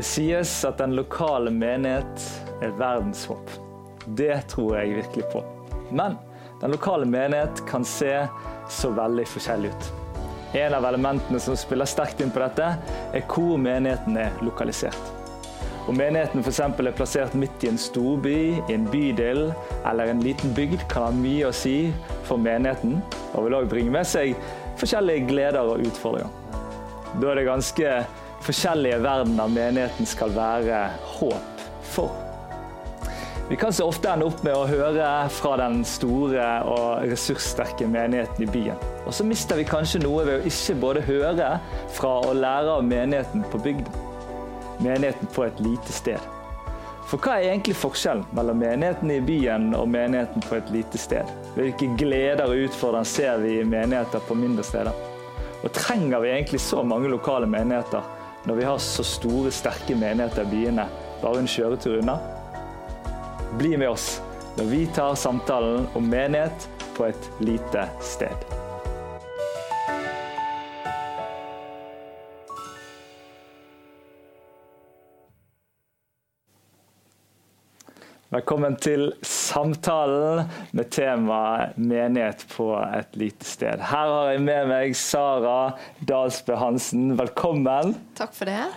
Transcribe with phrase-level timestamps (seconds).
[0.00, 2.22] Det sies at den lokale menighet
[2.64, 3.50] er verdens håp.
[4.16, 5.42] Det tror jeg virkelig på.
[5.92, 6.14] Men
[6.62, 8.14] den lokale menighet kan se
[8.72, 9.90] så veldig forskjellig ut.
[10.56, 12.70] En av elementene som spiller sterkt inn på dette,
[13.12, 15.12] er hvor menigheten er lokalisert.
[15.84, 16.62] Om menigheten f.eks.
[16.64, 19.50] er plassert midt i en storby, i en bydel
[19.84, 21.90] eller en liten bygd, kan ha mye å si
[22.24, 23.02] for menigheten,
[23.34, 24.32] og vil òg bringe med seg
[24.80, 26.32] forskjellige gleder og utfordringer.
[27.20, 27.94] Da er det ganske
[28.44, 30.88] forskjellige verdener menigheten skal være
[31.18, 32.10] håp for.
[33.50, 38.44] Vi kan så ofte ende opp med å høre fra den store og ressurssterke menigheten
[38.46, 38.84] i byen.
[39.02, 41.48] Og så mister vi kanskje noe ved å ikke både høre
[41.96, 43.90] fra og lære av menigheten på bygden.
[44.78, 46.22] Menigheten på et lite sted.
[47.10, 51.34] For hva er egentlig forskjellen mellom menigheten i byen og menigheten på et lite sted?
[51.56, 54.94] Hvilke gleder og utfordringer ser vi i menigheter på mindre steder?
[55.64, 60.46] Og trenger vi egentlig så mange lokale menigheter når vi har så store, sterke menigheter
[60.46, 60.86] i byene
[61.20, 62.16] bare en kjøretur unna?
[63.58, 64.20] Bli med oss
[64.56, 68.69] når vi tar samtalen om menighet på et lite sted.
[78.30, 83.82] Velkommen til samtalen med temaet 'menighet på et lite sted'.
[83.82, 85.72] Her har jeg med meg Sara
[86.06, 87.18] Dalsbø Hansen.
[87.18, 87.96] Velkommen.
[88.14, 88.68] Takk for det.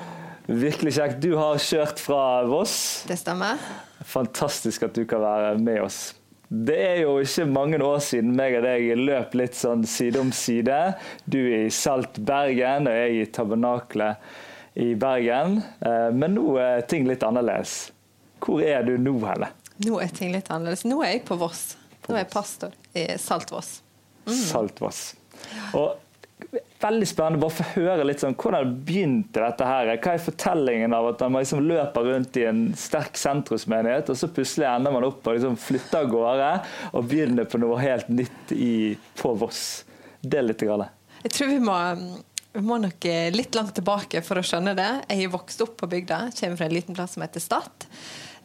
[0.47, 1.21] Virkelig kjekt.
[1.21, 3.05] Du har kjørt fra Voss.
[3.05, 3.61] Det stemmer.
[4.01, 6.15] Fantastisk at du kan være med oss.
[6.49, 10.31] Det er jo ikke mange år siden meg og deg løp litt sånn side om
[10.33, 10.95] side.
[11.29, 14.17] Du er i Salt Bergen, og jeg i Tabernaklet
[14.81, 15.61] i Bergen.
[15.85, 17.92] Eh, men nå er ting litt annerledes.
[18.43, 19.49] Hvor er du nå, henne?
[19.83, 20.85] Nå er ting litt annerledes.
[20.85, 21.73] Nå er jeg på Voss.
[22.07, 23.77] Nå er jeg pastor i Saltvoss.
[24.27, 24.39] Mm.
[24.39, 25.03] Saltvoss.
[25.73, 25.99] Og
[26.83, 29.91] Veldig spennende bare få høre litt sånn, hvordan begynte dette her?
[30.03, 34.27] Hva er fortellingen av at man liksom løper rundt i en sterk sentrumsmenighet, og så
[34.27, 36.49] plutselig ender man opp og liksom flytter av gårde
[36.91, 38.73] og begynner på noe helt nytt i,
[39.19, 39.63] på Voss?
[40.19, 40.91] Det er litt galt.
[41.23, 41.79] Jeg tror vi må,
[42.51, 44.91] vi må nok litt langt tilbake for å skjønne det.
[45.07, 47.87] Jeg har vokst opp på bygda, kommer fra en liten plass som heter Stad.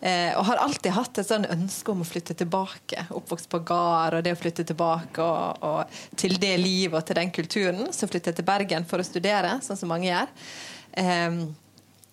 [0.01, 3.09] Eh, og har alltid hatt et sånn ønske om å flytte tilbake.
[3.19, 7.19] Oppvokst på gard, og det å flytte tilbake og, og, til det livet og til
[7.19, 7.89] den kulturen.
[7.95, 10.31] Så flyttet jeg til Bergen for å studere, sånn som mange gjør.
[11.03, 11.41] Eh,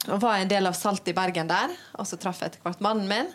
[0.05, 1.71] og var en del av Salt i Bergen der.
[1.99, 3.31] Og så traff jeg etter hvert mannen min,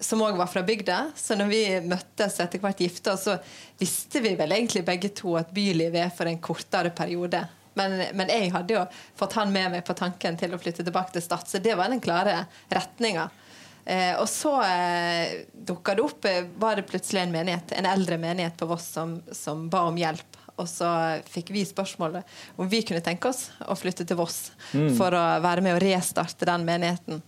[0.00, 1.00] som òg var fra bygda.
[1.16, 3.36] Så når vi møttes etter hvert gifta så
[3.80, 7.44] visste vi vel egentlig begge to at bylivet er for en kortere periode.
[7.74, 8.84] Men, men, jeg hadde jo
[9.18, 11.90] fått han med meg på tanken til å flytte tilbake til Stad, så det var
[11.90, 13.26] den klare retninga.
[13.84, 18.16] Eh, og så eh, dukka det opp eh, var det plutselig en menighet, en eldre
[18.18, 20.40] menighet på Voss som, som, ba om hjelp.
[20.54, 20.88] Og så
[21.28, 22.24] fikk vi spørsmålet
[22.56, 24.94] om vi kunne tenke oss å flytte til Voss mm.
[24.96, 27.22] for å være med og restarte den menigheten.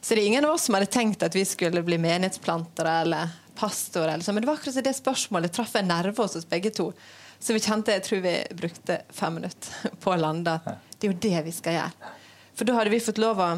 [0.00, 3.34] Så det er ingen av oss som hadde tenkt at vi skulle bli menighetsplantere eller
[3.58, 4.14] pastorer.
[4.14, 6.92] Eller Men det var akkurat det spørsmålet traff en nerve hos oss begge to.
[7.38, 11.12] Så vi kjente, jeg tror vi brukte fem minutter på å lande at det er
[11.12, 12.14] jo det vi skal gjøre.
[12.58, 13.50] For da hadde vi fått lov å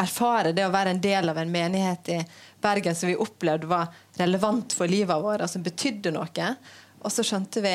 [0.00, 2.18] erfare det å være en del av en menighet i
[2.60, 3.88] Bergen som vi opplevde var
[4.20, 6.52] relevant for livet vårt, som betydde noe.
[7.00, 7.74] Og så skjønte vi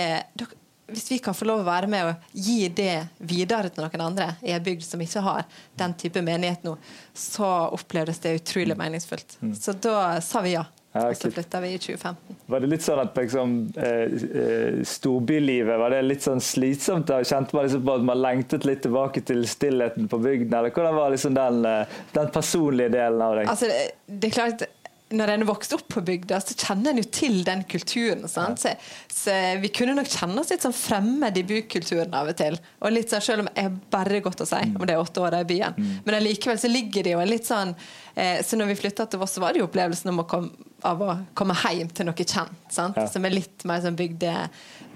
[0.88, 4.28] hvis vi kan få lov å være med og gi det videre til noen andre
[4.46, 5.46] i en bygd som ikke har
[5.80, 6.76] den type menighet nå,
[7.14, 9.40] så opplevdes det utrolig meningsfullt.
[9.42, 9.56] Mm.
[9.58, 10.66] Så da sa vi ja.
[10.96, 12.38] Ja, og så flytta vi i 2015.
[12.48, 17.10] Var det litt sånn at liksom, eh, eh, storbylivet var det litt sånn slitsomt?
[17.10, 17.18] da?
[17.20, 20.56] Kjente man liksom på at man lengtet litt tilbake til stillheten på bygden?
[20.56, 23.52] Eller hvordan var liksom den, eh, den personlige delen av deg?
[23.52, 24.66] Altså, det, det er klart
[25.14, 28.24] når en er vokst opp på bygda, så kjenner en jo til den kulturen.
[28.26, 28.46] Ja.
[28.58, 28.72] Så,
[29.12, 32.58] så, vi kunne nok kjenne oss litt sånn fremmed i bykulturen av og til.
[32.82, 34.80] Og litt sånn, Selv om jeg bare godt å si mm.
[34.80, 35.78] om det er åtte år i byen.
[35.78, 35.92] Mm.
[36.08, 37.76] Men allikevel så ligger det jo litt sånn
[38.16, 40.70] eh, Så når vi flytta til Voss, så var det jo opplevelsen om å komme,
[40.86, 42.66] av å komme hjem til noe kjent.
[42.74, 42.98] Sant?
[42.98, 43.06] Ja.
[43.12, 44.34] Som er litt mer sånn bygde,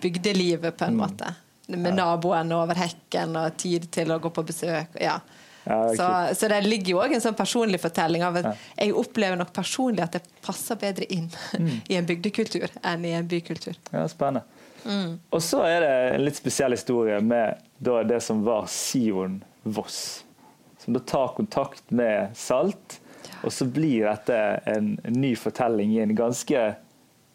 [0.01, 1.03] bygdelivet, på en mm.
[1.06, 1.35] måte.
[1.69, 4.97] Med naboen over hekken og tid til å gå på besøk.
[4.97, 5.19] ja
[5.69, 8.54] ja, så, så, det ligger jo òg en sånn personlig fortelling av at ja.
[8.81, 11.75] jeg opplever nok personlig at det passer bedre inn mm.
[11.94, 13.77] i en bygdekultur enn i en bykultur.
[13.94, 14.45] Ja, Spennende.
[14.86, 15.19] Mm.
[15.36, 20.24] Og så er det en litt spesiell historie med det som var Sion Voss.
[20.80, 23.00] Som da tar kontakt med Salt,
[23.44, 24.38] og så blir dette
[24.71, 26.63] en ny fortelling i en ganske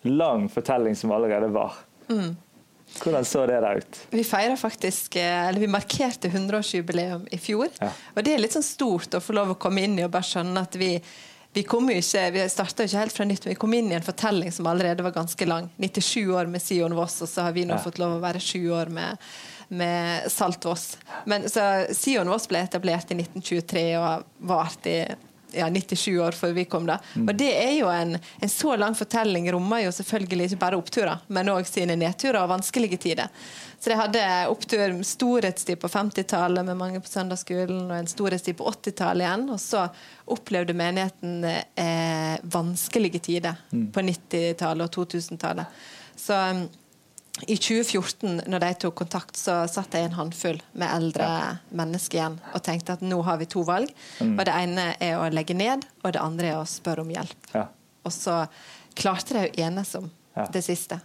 [0.09, 1.77] lang fortelling som allerede var.
[2.09, 2.35] Mm.
[3.02, 4.00] Hvordan så det der ut?
[4.14, 7.69] Vi feira faktisk, eh, eller vi markerte 100-årsjubileum i fjor.
[7.81, 7.91] Ja.
[8.14, 10.29] Og det er litt sånn stort å få lov å komme inn i og bare
[10.29, 10.96] skjønne at vi
[11.55, 13.94] vi kom jo ikke, vi starta ikke helt fra nytt, men vi kom inn i
[13.94, 15.69] en fortelling som allerede var ganske lang.
[15.79, 17.82] 97 år med Sion Voss, og så har vi nå ja.
[17.85, 19.23] fått lov å være sju år med,
[19.70, 20.97] med Saltvoss.
[21.31, 24.99] Men så Sion Voss ble etablert i 1923 og varte i
[25.56, 26.87] ja, 97 år før vi kom.
[26.87, 26.99] da.
[27.15, 27.29] Mm.
[27.29, 31.23] Og det er jo en, en, så lang fortelling rommer jo selvfølgelig ikke bare oppturer,
[31.29, 33.33] men òg sine nedturer og vanskelige tider.
[33.85, 38.71] Så de hadde opptur, storhetstid på 50-tallet med mange på søndagsskolen, og en storhetstid på
[38.71, 39.45] 80-tallet igjen.
[39.53, 39.83] Og så
[40.33, 43.91] opplevde menigheten eh, vanskelige tider mm.
[43.93, 45.85] på 90-tallet og 2000-tallet.
[46.17, 46.39] Så
[47.43, 51.49] i 2014, når de tok kontakt, så satt jeg en håndfull med eldre ja.
[51.75, 53.91] mennesker igjen og tenkte at nå har vi to valg.
[54.21, 54.37] Mm.
[54.37, 57.51] Og Det ene er å legge ned, og det andre er å spørre om hjelp.
[57.53, 57.67] Ja.
[58.07, 58.45] Og så
[58.95, 60.47] klarte de å enes om ja.
[60.55, 61.01] det siste.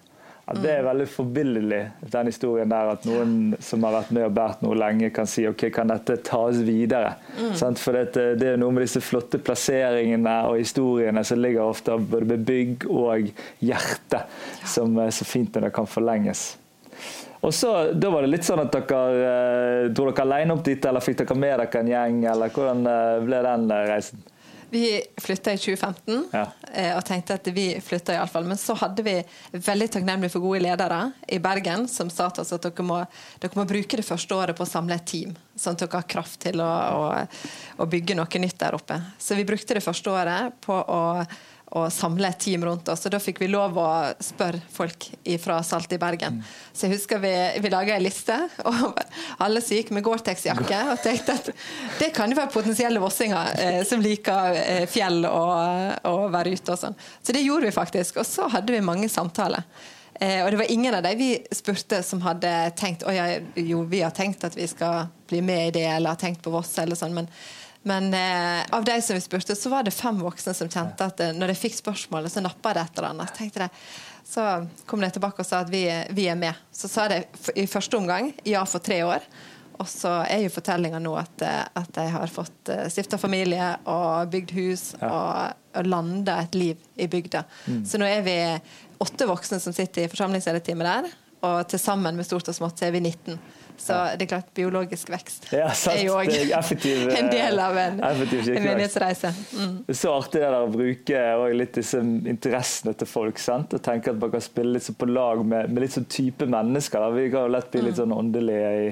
[0.50, 1.80] Ja, det er veldig forbilledlig,
[2.10, 2.88] den historien der.
[2.96, 6.16] At noen som har vært med og båret noe lenge, kan si ok, kan dette
[6.25, 7.12] tas videre?
[7.38, 7.75] Mm.
[7.78, 12.31] For det, det, er noe med disse flotte plasseringene og historiene som ligger ofte både
[12.31, 13.30] med bygg og
[13.62, 14.24] hjerte,
[14.66, 16.48] som er så fint når det kan forlenges.
[17.45, 20.81] Og så, Da var det litt sånn at dere eh, dro dere alene opp dit,
[20.81, 22.19] eller fikk dere med dere en gjeng?
[22.34, 24.25] eller Hvordan eh, ble den eh, reisen?
[24.71, 26.44] Vi flytta i 2015 ja.
[26.74, 28.45] Eh, og tenkte at vi flytta iallfall.
[28.45, 29.16] Men så hadde vi
[29.51, 33.00] veldig takknemlig for gode ledere i Bergen som sa til oss at dere må,
[33.42, 36.10] dere må, bruke det første året på å samle et team, sånn at dere har
[36.10, 39.00] kraft til å, å, å bygge noe nytt der oppe.
[39.18, 41.01] Så vi brukte det første året på å
[41.77, 43.06] å samle et team rundt oss.
[43.06, 43.89] Og da fikk vi lov å
[44.24, 45.06] spørre folk
[45.42, 46.39] fra Salt i Bergen.
[46.39, 46.48] Mm.
[46.74, 49.04] Så jeg husker vi, vi laga ei liste over
[49.45, 51.51] alle som gikk med Gore-Tex-jakke, og tenkte at
[52.00, 56.74] det kan jo være potensielle vossinger eh, som liker eh, fjell og, og være ute
[56.74, 57.00] og sånn.
[57.21, 58.19] Så det gjorde vi faktisk.
[58.21, 59.68] Og så hadde vi mange samtaler.
[60.19, 63.86] Eh, og det var ingen av de vi spurte som hadde tenkt å ja, jo,
[63.88, 66.74] vi har tenkt at vi skal bli med i det, eller har tenkt på Voss,
[66.81, 67.16] eller sånn.
[67.16, 67.30] men
[67.88, 71.22] men eh, av de som vi spurte, så var det fem voksne som kjente at
[71.24, 73.36] eh, når de fikk spørsmålet, så nappa det et eller annet.
[73.38, 73.70] Tenkte det.
[74.30, 74.44] Så
[74.86, 76.58] kom de tilbake og sa at vi, vi er med.
[76.76, 77.24] Så sa de
[77.58, 79.24] i første omgang ja for tre år.
[79.80, 83.72] Og så er jo fortellinga nå at, eh, at, de har fått eh, stifta familie
[83.88, 85.08] og bygd hus ja.
[85.08, 87.46] og, og landa et liv i bygda.
[87.70, 87.81] Mm.
[87.88, 88.38] Så nå er vi
[89.00, 91.16] åtte voksne som sitter i forsamlingslederteamet der.
[91.48, 93.40] Og til sammen med stort og smått så er vi 19.
[93.80, 96.30] Så det er klart, biologisk vekst ja, er jo òg
[97.20, 99.31] en del av en, en menighetsreise.
[99.56, 99.76] Mm.
[99.96, 101.22] Så artig det der å bruke
[101.56, 103.40] litt disse interessene til folk.
[103.42, 103.74] Sant?
[103.76, 107.02] Og tenke at man kan spille litt på lag med, med litt sånn type mennesker.
[107.02, 107.14] Da.
[107.16, 108.02] Vi kan jo lett bli litt mm.
[108.02, 108.90] sånn åndelige i,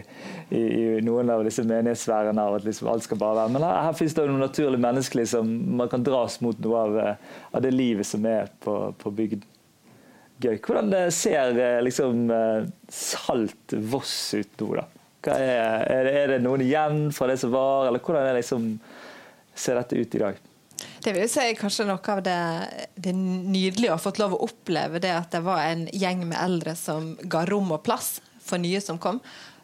[0.49, 2.47] i, i, noen av disse menighetssfærene.
[2.57, 3.55] At liksom alt skal bare være.
[3.57, 6.97] Men her, her finnes det noe naturlig menneskelig som man kan dras mot noe av,
[7.03, 9.45] eh, av det livet som er på, på bygden.
[10.37, 10.59] Gøy.
[10.61, 14.85] Hvordan ser eh, liksom, eh, Salt Voss ut nå, da?
[15.27, 18.67] Er, er, det, er, det, noen igjen fra det som var, eller hvordan det liksom,
[19.57, 20.37] ser dette ut i dag?
[21.03, 22.37] Det vil si kanskje noe av det,
[22.95, 26.37] det nydelige å ha fått lov å oppleve, det at det var en gjeng med
[26.39, 29.19] eldre som ga rom og plass for nye som kom,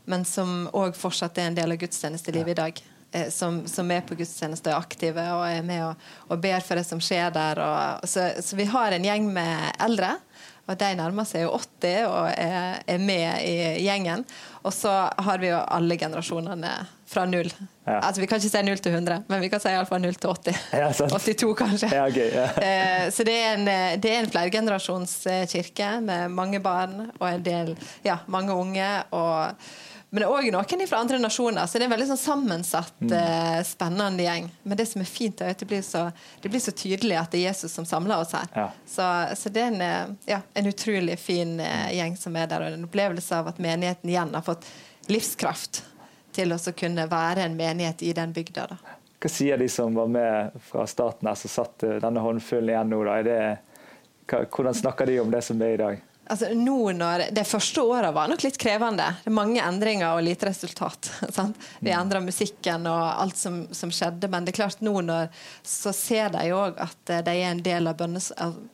[0.10, 2.58] men som òg fortsatt er en del av gudstjenestelivet ja.
[2.58, 2.84] i dag.
[3.14, 6.66] Eh, som, som, er på gudstjeneste og er aktive og er med og, og ber
[6.66, 7.62] for det som skjer der.
[7.62, 10.16] Og, så, så vi har en gjeng med eldre
[10.64, 14.24] og de nærmer seg jo 80 og er, er, med i gjengen.
[14.64, 16.72] Og så har vi jo alle generasjonene
[17.14, 17.50] fra null.
[17.84, 17.98] Ja.
[18.00, 20.32] Altså Vi kan ikke si null til 100, men vi kan si iallfall null til
[20.32, 20.62] 80.
[20.80, 21.92] Ja, 82, kanskje.
[21.92, 22.32] Ja, okay,
[22.68, 23.68] eh, så det er en,
[24.00, 27.76] det er en flergenerasjonskirke med mange barn og en del,
[28.08, 28.92] ja, mange unge.
[29.12, 29.52] og
[30.14, 33.00] men det er òg noen fra andre nasjoner, så det er en veldig sånn sammensatt,
[33.02, 33.14] mm.
[33.18, 34.46] uh, spennende gjeng.
[34.62, 36.04] Men det som er fint, er at det blir så,
[36.44, 38.52] det blir så tydelig at det er Jesus som samler oss her.
[38.54, 38.68] Ja.
[38.86, 39.08] Så,
[39.40, 42.78] så, det er en, eh, ja, en utrolig fin uh, gjeng som er der, og
[42.78, 44.70] en opplevelse av at menigheten igjen har fått
[45.10, 45.82] livskraft
[46.38, 48.70] til å kunne være en menighet i den bygda.
[48.70, 48.98] Da.
[49.18, 53.02] Hva sier de som var med fra starten her, som satt denne håndfullen igjen nå?
[53.10, 53.18] Da?
[53.26, 53.44] Det,
[54.30, 56.10] hvordan snakker de om det som er i dag?
[56.32, 59.10] Altså, nå når, De første åra var nok litt krevende.
[59.24, 61.10] Det er Mange endringer og lite resultat.
[61.36, 61.58] Sant?
[61.82, 61.98] Vi mm.
[62.00, 65.28] endra musikken og alt som, som, skjedde, men det er klart nå når
[65.68, 68.32] så ser de òg at eh, de er en del av bønnes,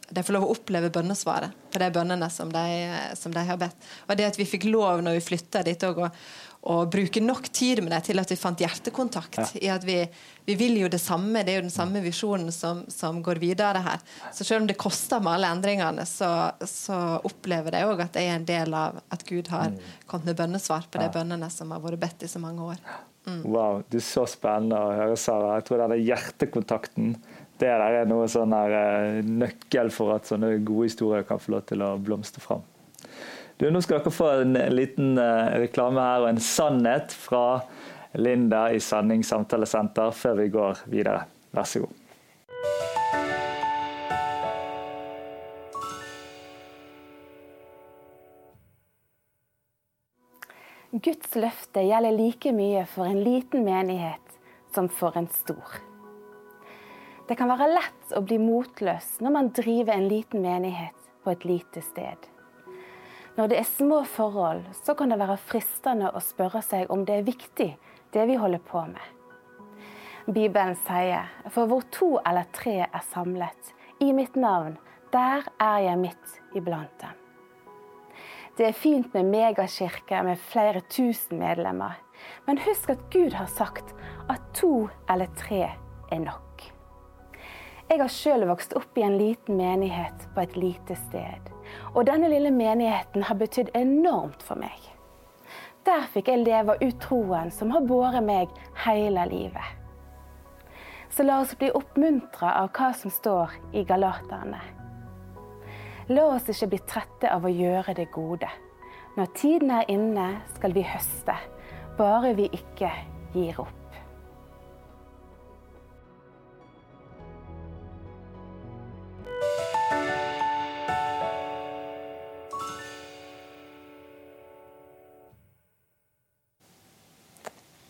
[0.09, 2.67] De får lov å oppleve bønnesvaret på de bønnene som de,
[3.17, 3.89] som de, har bedt.
[4.07, 7.79] Og det at vi fikk lov når vi flytta dit òg, og bruke nok tid
[7.83, 9.39] med det til at vi fant hjertekontakt.
[9.39, 9.47] Ja.
[9.61, 9.97] i at vi,
[10.45, 13.79] vi, vil jo det samme, det er jo den samme visjonen som, som går videre
[13.85, 14.03] her.
[14.35, 18.31] Så selv om det koster med alle endringene, så, så opplever jeg òg at jeg
[18.31, 19.79] er en del av at Gud har mm.
[20.09, 22.81] kommet med bønnesvar på de bønnene som har vært bedt i så mange år.
[23.29, 23.43] Mm.
[23.45, 25.55] Wow, det er så spennende å høre, Sara.
[25.59, 27.13] Jeg tror denne hjertekontakten
[27.59, 31.57] det der er noe sånn her, eh, nøkkel for at sånne gode historier kan få
[31.57, 32.63] lov til å blomstre fram.
[33.59, 37.59] Du, nå skal dere få en liten uh, reklame her og en sannhet fra
[38.15, 41.25] Linda i Sanning samtalesenter før vi går videre.
[41.51, 41.97] Vær så god.
[51.03, 54.39] Guds løfte gjelder like mye for en liten menighet
[54.71, 55.77] som for en stor.
[57.27, 61.49] Det kan være lett å bli motløs når man driver en liten menighet på et
[61.57, 62.29] lite sted.
[63.37, 67.19] Når det er små forhold, så kan det være fristende å spørre seg om det
[67.19, 67.69] er viktig,
[68.13, 69.05] det vi holder på med.
[70.29, 74.77] Bibelen sier, for hvor to eller tre er samlet i mitt navn,
[75.13, 77.15] der er jeg midt iblant dem.
[78.59, 81.95] Det er fint med megakirker med flere tusen medlemmer.
[82.45, 83.93] Men husk at Gud har sagt
[84.29, 85.61] at to eller tre
[86.11, 86.65] er nok.
[87.89, 91.47] Jeg har sjøl vokst opp i en liten menighet på et lite sted.
[91.93, 94.77] Og denne lille menigheten har betydd enormt for meg.
[95.87, 98.51] Der fikk jeg leve ut troen som har båret meg
[98.85, 99.75] hele livet.
[101.09, 104.59] Så la oss bli oppmuntra av hva som står i Galaterne.
[106.09, 108.49] La oss ikke bli trette av å gjøre det gode.
[109.17, 111.35] Når tiden er inne, skal vi høste,
[111.97, 112.93] bare vi ikke
[113.33, 113.78] gir opp.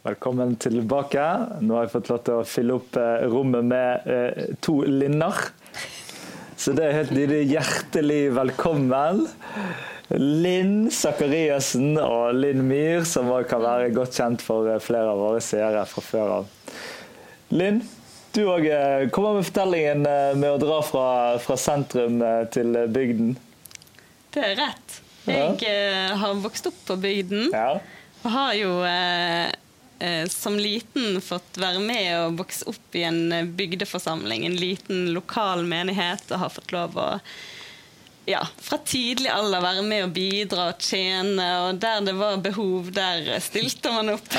[0.10, 1.22] Velkommen tilbake.
[1.62, 5.38] Nå har jeg fått lov til å fylle opp eh, rommet med eh, to Linner.
[6.58, 7.52] Så det er helt nydelig.
[7.52, 9.20] Hjertelig velkommen.
[10.18, 15.22] Linn Sakariassen og Linn Myhr, som også kan være godt kjent for eh, flere av
[15.28, 16.50] våre seere fra før av.
[17.54, 17.84] Linn,
[18.34, 18.66] du òg
[19.14, 20.04] kommer med fortellingen
[20.42, 21.08] med å dra fra,
[21.46, 22.18] fra sentrum
[22.56, 23.38] til bygden.
[24.34, 25.00] Det er rett.
[25.30, 26.20] Jeg ja.
[26.26, 27.52] har vokst opp på bygden.
[27.54, 27.76] Ja.
[28.24, 29.59] Og har jo eh, Eh,
[30.32, 35.66] som liten fått være med og vokse opp i en eh, bygdeforsamling, en liten lokal
[35.68, 37.08] menighet, og har fått lov å
[38.30, 42.92] ja, fra tidlig alder være med og bidra og tjene, og der det var behov,
[42.94, 44.30] der stilte man opp.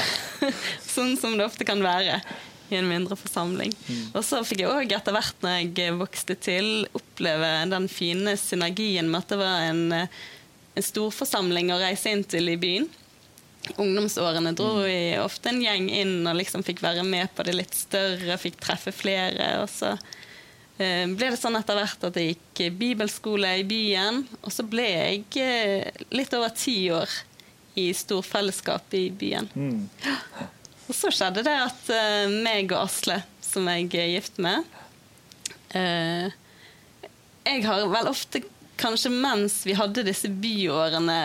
[0.95, 2.21] sånn som det ofte kan være
[2.71, 3.75] i en mindre forsamling.
[3.89, 4.05] Mm.
[4.15, 9.11] Og så fikk jeg òg etter hvert når jeg vokste til, oppleve den fine synergien
[9.11, 10.21] med at det var en, eh,
[10.79, 12.87] en storforsamling å reise inn til i byen
[13.77, 17.77] ungdomsårene dro vi ofte en gjeng inn og liksom fikk være med på det litt
[17.77, 19.51] større, fikk treffe flere.
[19.63, 19.93] Og så
[20.81, 24.25] eh, ble det sånn etter hvert at jeg gikk bibelskole i byen.
[24.43, 27.11] Og så ble jeg eh, litt over ti år
[27.79, 29.51] i storfellesskapet i byen.
[29.55, 29.85] Mm.
[30.89, 34.63] Og så skjedde det at eh, meg og Asle, som jeg er gift med
[35.71, 38.43] Jeg har vel ofte,
[38.79, 41.19] kanskje mens vi hadde disse byårene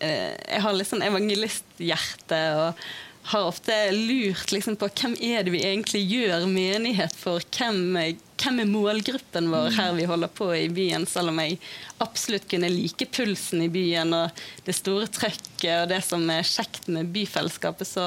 [0.00, 2.82] jeg har litt sånn evangelisthjerte og
[3.28, 7.44] har ofte lurt liksom på hvem er det vi egentlig gjør menighet for?
[7.52, 7.98] Hvem,
[8.40, 11.04] hvem, er målgruppen vår her vi holder på i byen?
[11.08, 11.58] Selv om jeg
[12.00, 16.88] absolutt kunne like pulsen i byen og det store trøkket og det som er kjekt
[16.88, 18.06] med byfellesskapet, så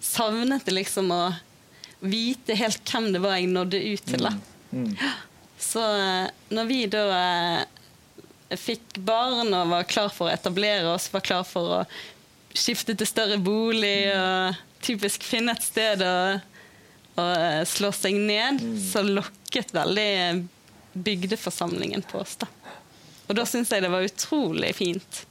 [0.00, 1.24] savnet jeg liksom å
[2.00, 4.24] vite helt hvem det var jeg nådde ut til.
[4.24, 4.32] da.
[4.72, 4.86] Mm.
[4.88, 4.96] Mm.
[5.60, 7.79] Så eh, når vi da eh,
[8.58, 11.80] fikk barn og var klar for å etablere oss, var klar for å
[12.56, 16.14] skifte til større bolig og typisk finne et sted å,
[17.20, 17.26] å
[17.68, 18.78] slå seg ned, mm.
[18.90, 20.48] så lokket veldig
[20.92, 22.36] bygdeforsamlingen på oss.
[22.40, 22.48] da.
[23.28, 25.22] Og da syns jeg det var utrolig fint.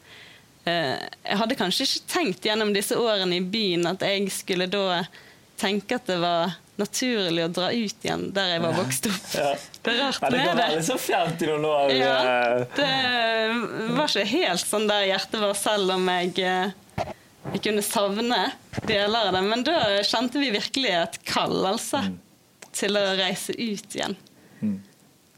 [0.63, 0.95] Eh,
[1.25, 5.01] jeg hadde kanskje ikke tenkt gjennom disse årene i byen at jeg skulle da
[5.59, 9.27] tenke at det var naturlig å dra ut igjen der jeg var vokst opp.
[9.35, 9.51] Ja.
[9.83, 10.39] Det er rart med det.
[10.39, 11.91] Det kan være så fjernt i noen år.
[11.95, 12.63] Ja, eh.
[12.75, 17.05] det var ikke helt sånn der hjertet var, selv om jeg, eh,
[17.53, 18.39] jeg kunne savne
[18.83, 19.43] deler av det.
[19.47, 22.17] Men da kjente vi virkelig et kall, altså, mm.
[22.75, 24.17] til å reise ut igjen.
[24.59, 24.75] Mm.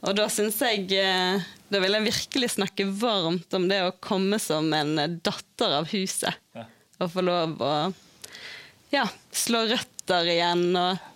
[0.01, 4.41] Og da syns jeg eh, Da vil jeg virkelig snakke varmt om det å komme
[4.41, 6.33] som en datter av huset.
[6.57, 6.65] Ja.
[6.97, 7.75] Og få lov å
[8.91, 11.10] ja, slå røtter igjen og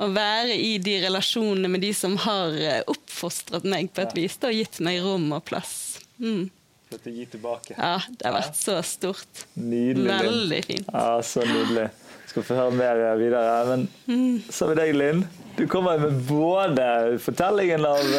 [0.00, 4.38] å være i de relasjonene med de som har eh, oppfostret meg på et vis
[4.46, 5.74] og gitt meg rom og plass.
[6.20, 6.48] Mm.
[6.90, 7.76] For å gi tilbake.
[7.76, 9.44] Ja, det har vært så stort.
[9.54, 10.08] Nydelig.
[10.10, 10.88] Veldig fint.
[10.90, 11.90] Ja, så nydelig.
[12.30, 13.54] Skal få høre mer videre.
[13.68, 14.50] Men mm.
[14.50, 15.24] så med deg, Linn.
[15.58, 16.86] Du kommer med både
[17.22, 18.14] fortellingen av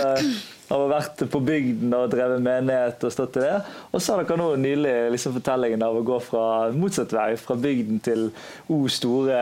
[0.71, 3.57] eh, av å ha vært på bygden og drevet menighet og stått i det.
[3.91, 7.57] Og så har dere nå nylig liksom fortellingen av å gå fra motsatt vei, fra
[7.59, 8.27] bygden til
[8.71, 9.41] O store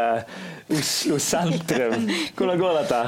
[0.73, 2.09] Oslo sentrum.
[2.37, 3.01] Hvordan går dette?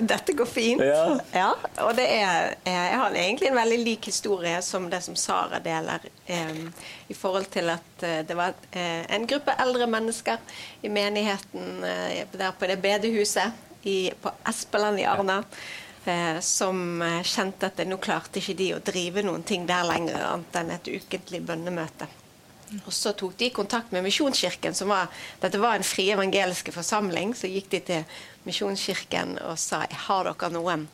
[0.00, 0.84] Dette går fint.
[0.84, 1.18] Ja.
[1.34, 1.50] ja
[1.84, 6.02] og det er, jeg har egentlig en veldig lik historie som det som Sara deler.
[6.26, 6.64] Eh,
[7.08, 12.24] I forhold til at eh, det var eh, en gruppe eldre mennesker i menigheten eh,
[12.32, 15.42] der på det bedehuset i, på Espeland i Arna.
[15.42, 15.83] Ja eh,
[16.44, 20.60] som eh, kjente at nå klarte ikke de å drive noen ting der lenger, annet
[20.60, 22.08] enn et ukentlig bønnemøte.
[22.82, 25.08] Og så tok de kontakt med Misjonskirken, som var,
[25.40, 27.34] dette var en fri evangeliske forsamling.
[27.36, 30.88] Så gikk de til Misjonskirken og sa har dere noen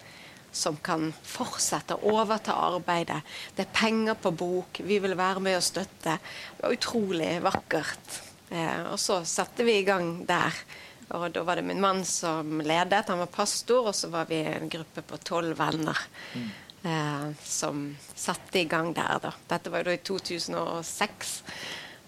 [0.53, 3.21] som kan fortsette å overta arbeidet.
[3.55, 6.19] Det er penger på bok, vi vil være med og støtte.
[6.57, 8.21] Det var utrolig vakkert.
[8.51, 10.55] Eh, og så satte vi i gang der.
[11.17, 14.43] Og da var det min mann som ledet, han var pastor, og så var vi
[14.47, 15.99] en gruppe på tolv venner.
[16.35, 16.51] Mm.
[16.83, 19.33] Eh, som satte i gang der, da.
[19.51, 21.35] Dette var jo da i 2006.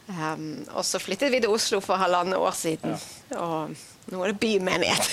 [0.06, 0.38] Um, eh,
[0.72, 2.96] og så flyttet vi til Oslo for halvannet år siden.
[3.28, 3.42] Ja.
[3.42, 3.74] Og
[4.12, 5.10] nå er det bymenighet.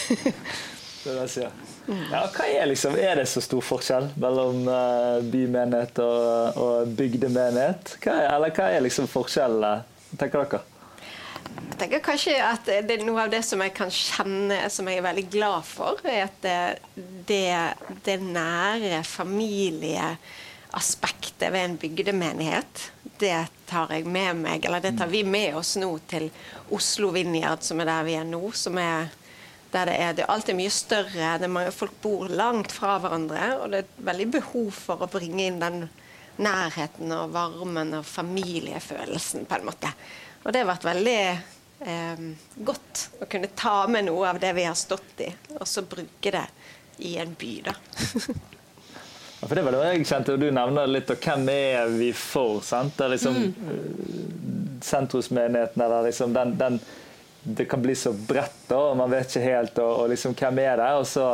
[1.04, 1.50] det er det.
[1.90, 7.96] Ja, hva er, liksom, er det så stor forskjell mellom uh, bymenighet og, og bygdemenighet?
[8.04, 10.68] Hva er, eller hva er liksom forskjellen, tenker dere?
[11.56, 14.98] Jeg tenker kanskje at det er Noe av det som jeg kan kjenne, som jeg
[15.00, 16.64] er veldig glad for, er at det,
[17.30, 17.54] det,
[18.06, 25.24] det nære familieaspektet ved en bygdemenighet, det tar jeg med meg, eller det tar vi
[25.28, 26.26] med oss nå til
[26.76, 28.52] Oslo Vinjard, som er der vi er nå.
[28.52, 29.08] som er
[29.72, 32.98] der det er, det er alltid mye større, det er mange, folk bor langt fra
[33.02, 33.52] hverandre.
[33.62, 35.84] Og det er veldig behov for å bringe inn den
[36.42, 39.92] nærheten og varmen og familiefølelsen, på en måte.
[40.44, 42.22] Og det har vært veldig eh,
[42.56, 45.30] godt å kunne ta med noe av det vi har stått i,
[45.60, 46.46] og så bruke det
[47.06, 47.76] i en by, da.
[49.40, 52.10] Ja, for det var det jeg kjente, og Du nevner litt og hvem er vi
[52.12, 52.58] for?
[52.60, 52.98] sant?
[52.98, 53.70] Det er liksom mm.
[53.72, 56.80] Eh, sentrumsmenigheten, eller liksom den, den
[57.44, 60.60] det kan bli så bredt, da, og man vet ikke helt og, og liksom, hvem
[60.60, 60.90] er det.
[61.00, 61.30] og så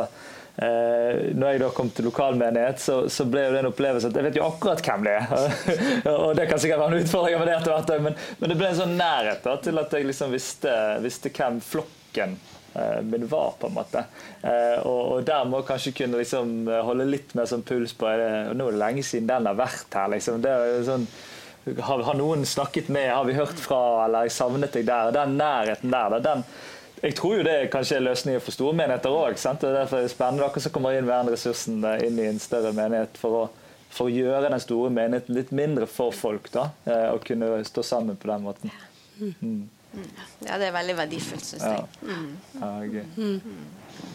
[0.62, 4.28] eh, når jeg da kom til lokalmenighet, så, så, ble det en opplevelse at jeg
[4.28, 5.46] vet jo akkurat hvem det er.
[6.14, 8.72] og det kan sikkert være en utfordring med det etter hvert, men, men, det ble
[8.72, 12.36] en sånn nærhet da, til at jeg liksom visste, visste hvem flokken
[12.74, 14.04] eh, min var, på en måte.
[14.42, 18.12] Eh, og, og, der må jeg kanskje kunne liksom holde litt mer sånn puls på
[18.18, 20.12] det, og Nå er det lenge siden den har vært her.
[20.16, 20.44] liksom.
[20.44, 21.08] Det er sånn
[21.74, 25.10] har, har, noen snakket med, har vi hørt fra, eller jeg savnet deg der?
[25.14, 26.44] Den nærheten der, den,
[27.06, 29.36] jeg tror jo det kanskje er løsningen for store menigheter òg.
[29.38, 32.72] Det er derfor spennende dere som kommer inn med den ressursen inn i en større
[32.76, 33.44] menighet for å,
[33.94, 36.50] for å gjøre den store menigheten litt mindre for folk.
[36.52, 38.74] da, eh, Og kunne stå sammen på den måten.
[39.20, 39.68] Mm.
[40.44, 41.84] Ja, det er veldig verdifullt, syns jeg.
[41.84, 41.86] Ja.
[42.02, 42.32] Mm.
[42.60, 43.04] Ja, okay.
[43.16, 43.60] mm.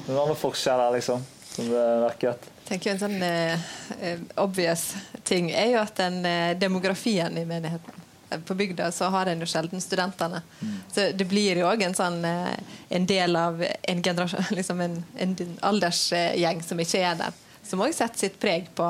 [0.07, 1.23] Noen andre forskjeller, liksom,
[1.55, 2.51] som du merket?
[2.71, 4.91] tenker En sånn eh, obvious
[5.27, 8.00] ting er jo at den eh, demografien i menigheten eh,
[8.45, 10.41] på bygda så har en jo sjelden studentene.
[10.61, 10.77] Mm.
[10.93, 12.55] Så det blir jo òg en sånn eh,
[12.89, 15.35] en del av en generasjon, liksom en, en
[15.71, 17.33] aldersgjeng som ikke er der.
[17.67, 18.87] Som òg setter sitt preg på,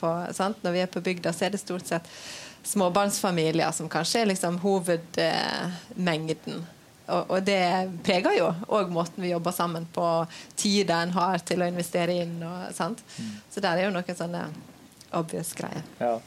[0.00, 2.08] på Når vi er på bygda, så er det stort sett
[2.64, 6.64] småbarnsfamilier som kanskje er liksom hovedmengden.
[7.06, 11.60] Og, og, det preger jo òg måten vi jobber sammen på, tida en har til
[11.60, 12.38] å investere inn.
[12.40, 13.34] Og, mm.
[13.52, 14.46] Så der er jo noen sånne
[15.14, 15.84] obvious greier.
[16.00, 16.18] Ja.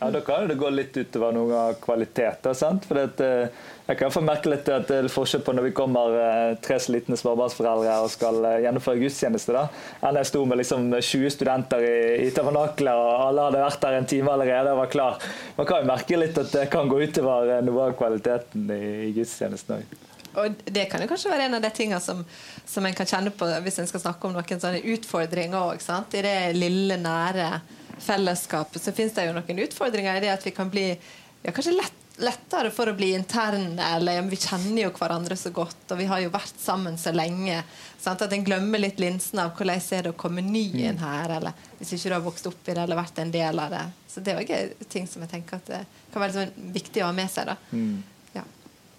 [0.00, 2.54] Ja, Da kan det gå litt utover noen av kvaliteter.
[2.54, 2.86] sant?
[2.88, 3.48] For det, eh,
[3.90, 6.76] Jeg kan få merke litt at det er forskjell på når vi kommer eh, tre
[6.78, 9.52] slitne småbarnsforeldre og skal eh, gjennomføre gudstjeneste.
[9.52, 9.68] da.
[10.02, 13.98] Enn jeg sto med liksom 20 studenter i, i tabernaklet, og alle hadde vært der
[13.98, 15.18] en time allerede og var klar.
[15.58, 19.12] Man kan jo merke litt at det kan gå utover noe av kvaliteten i, i
[19.12, 20.09] gudstjenesten òg.
[20.38, 22.22] Og det kan jo kanskje være en av de tingene som,
[22.66, 25.82] som en kan kjenne på hvis en skal snakke om noen sånne utfordringer òg.
[26.14, 27.52] I det lille, nære
[28.00, 31.74] fellesskapet så finnes det jo noen utfordringer i det at vi kan bli ja, kanskje
[31.74, 33.80] lett, lettere for å bli interne.
[33.96, 37.12] eller ja, Vi kjenner jo hverandre så godt, og vi har jo vært sammen så
[37.16, 37.62] lenge.
[38.00, 38.22] Sant?
[38.22, 41.04] At en glemmer litt linsen av hvordan er det å komme ny inn mm.
[41.04, 43.74] her, eller hvis ikke du har vokst opp i det eller vært en del av
[43.74, 43.84] det.
[44.10, 47.10] Så det er òg ting som jeg tenker at det kan være sånn viktig å
[47.10, 47.52] ha med seg.
[47.52, 47.56] da.
[47.72, 48.00] Mm.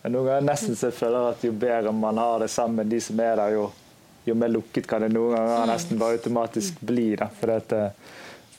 [0.04, 3.20] Noen ganger nesten så jeg føler at jo bedre man har det sammen, de som
[3.22, 3.68] er der, jo,
[4.26, 7.12] jo mer lukket kan det noen ganger nesten bare automatisk bli.
[7.20, 7.28] Da.
[7.38, 7.82] For det,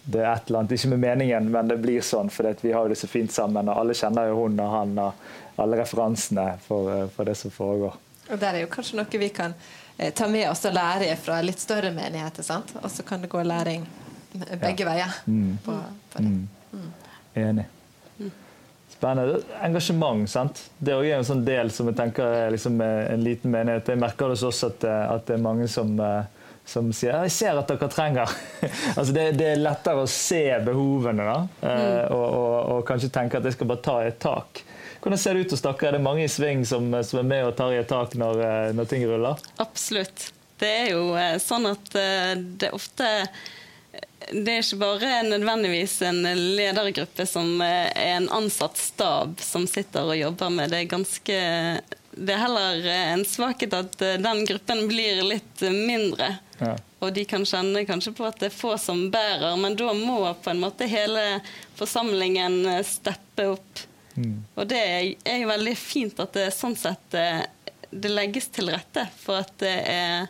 [0.04, 2.88] det, er et eller annet, ikke med meningen, men det blir sånn for vi har
[2.88, 3.68] det så fint sammen.
[3.68, 7.98] og Alle kjenner jo hun og han og alle referansene for, for det som foregår.
[8.30, 9.58] Og Der er jo kanskje noe vi kan
[9.98, 12.46] eh, ta med oss og lære fra litt større menigheter.
[12.46, 12.70] sant?
[12.80, 13.84] Og så kan det gå læring
[14.32, 14.88] begge ja.
[14.88, 15.58] veier mm.
[15.64, 15.78] på,
[16.12, 16.30] på det.
[16.30, 16.48] Mm.
[16.72, 16.90] mm.
[17.34, 17.70] Enig.
[19.02, 19.40] Spennende.
[19.62, 20.30] Engasjement.
[20.30, 20.70] sant?
[20.78, 23.88] Det er en sånn del som jeg tenker er liksom en liten menighet.
[23.90, 27.32] Jeg merker hos oss at, eh, at det er mange som, eh, som sier jeg
[27.34, 28.30] ser at dere trenger.
[28.96, 31.34] altså det, det, er lettere å se behovene da,
[31.66, 32.14] eh, mm.
[32.14, 34.62] og, og, og, kanskje tenke at jeg skal bare ta et tak.
[35.02, 35.88] Hvordan ser det ut hos dere?
[35.88, 38.44] Er det mange i sving som, som er med og tar i et tak når,
[38.78, 39.42] når ting ruller?
[39.66, 40.28] Absolutt.
[40.62, 41.08] Det er jo
[41.42, 41.90] sånn at
[42.62, 43.10] det ofte
[44.30, 46.22] det er ikke bare nødvendigvis en
[46.56, 50.84] ledergruppe som er en ansatt stab som sitter og jobber med det.
[50.92, 51.36] ganske
[52.12, 56.34] det er heller en svakhet at den gruppen blir litt mindre.
[56.58, 56.74] Ja.
[57.02, 60.20] Og de kan kjenne kanskje på at det er få som bærer, men da må
[60.44, 61.40] på en måte hele
[61.80, 64.44] forsamlingen steppe opp Mm.
[64.54, 64.80] Og det
[65.24, 67.42] er jo veldig fint at det sånn sett eh,
[67.90, 70.26] det legges til rette for at det er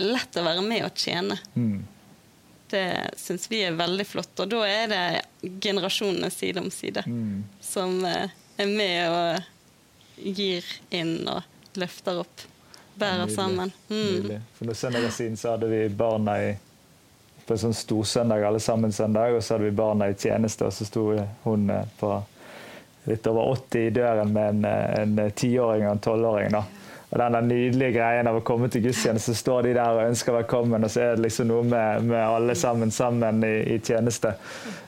[0.00, 1.36] lett å være med og tjene.
[1.54, 1.82] Mm.
[2.72, 4.32] Det syns vi er veldig flott.
[4.40, 5.04] Og da er det
[5.60, 7.44] generasjonene side om side mm.
[7.60, 12.46] som eh, er med og gir inn og løfter opp.
[12.94, 13.36] Bærer Nydelig.
[13.36, 13.72] sammen.
[13.88, 14.44] Mm.
[14.56, 16.52] For noen søndager siden så hadde vi barna i
[17.42, 20.76] på en sånn storsøndag alle sammen søndag, og så hadde vi barna i tjeneste, og
[20.76, 21.06] så sto
[21.42, 22.12] hun eh, på
[23.10, 26.54] litt over 80 i døren med en tiåring og en tolvåring.
[27.12, 30.32] Og den nydelige greien av å komme til gudstjeneste, så står de der og ønsker
[30.32, 34.32] velkommen, og så er det liksom noe med, med alle sammen sammen i, i tjeneste.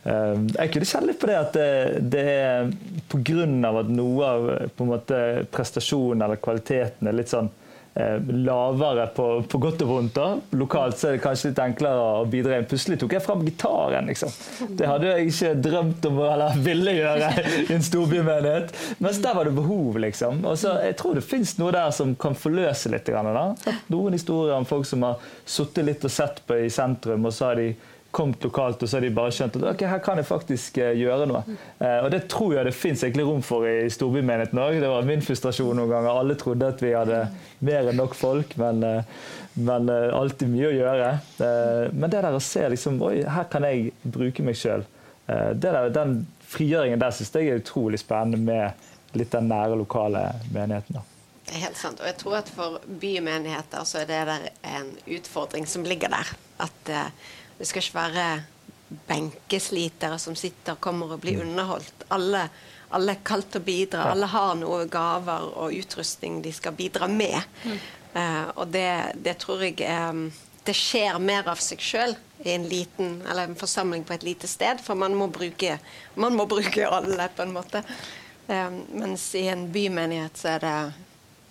[0.04, 1.68] Um, jeg kunne kjenne litt på det at det,
[2.14, 2.72] det er
[3.12, 3.44] pga.
[3.74, 5.20] at noe av på en måte
[5.52, 7.52] prestasjonen eller kvaliteten er litt sånn
[7.94, 10.16] lavere på, på, godt og vondt.
[10.16, 10.56] da.
[10.58, 12.66] Lokalt så er det kanskje litt enklere å bidra inn.
[12.66, 14.10] Plutselig tok jeg fram gitaren.
[14.10, 14.32] liksom.
[14.74, 17.30] Det hadde jeg ikke drømt om eller ville gjøre
[17.62, 18.74] i en storbymenighet.
[18.98, 20.42] Mens der var det behov, liksom.
[20.44, 23.06] Og så Jeg tror det fins noe der som kan forløse litt.
[23.06, 23.46] Da.
[23.92, 27.52] Noen historier om folk som har sittet litt og sett på i sentrum, og så
[27.52, 27.74] har de
[28.14, 30.92] kommet lokalt, og så har de bare skjønt at okay, her kan jeg faktisk uh,
[30.96, 31.42] gjøre noe.
[31.80, 34.78] Uh, og Det tror jeg det fins rom for i storbymenigheten òg.
[34.82, 36.10] Det var min frustrasjon noen ganger.
[36.12, 37.24] Alle trodde at vi hadde
[37.66, 41.10] mer enn nok folk, men, uh, men alltid mye å gjøre.
[41.92, 44.82] men det der å se liksom, Oi, her kan jeg bruke meg sjøl.
[45.54, 50.98] den frigjøringen der syns jeg er utrolig spennende med litt den nære, lokale menigheten.
[50.98, 51.04] da.
[51.46, 52.02] Det er helt sant.
[52.02, 56.34] Og jeg tror at for bymenigheter så er det der en utfordring som ligger der.
[56.66, 56.92] At
[57.58, 58.28] det skal ikke være
[59.08, 61.44] benkeslitere som sitter og kommer og blir mm.
[61.48, 62.06] underholdt.
[62.14, 62.46] Alle,
[62.94, 64.08] alle er kalt til å bidra.
[64.12, 67.38] Alle har noe gaver og utrustning de skal bidra med.
[67.64, 67.78] Mm.
[68.14, 68.88] Uh, og det,
[69.24, 70.28] det, tror jeg um,
[70.64, 72.14] det skjer mer av seg sjøl
[72.44, 74.82] i en liten, eller en forsamling på et lite sted.
[74.84, 75.78] For man må bruke,
[76.14, 77.82] man må bruke alle, på en måte.
[78.46, 80.78] Um, mens i en bymenighet så er det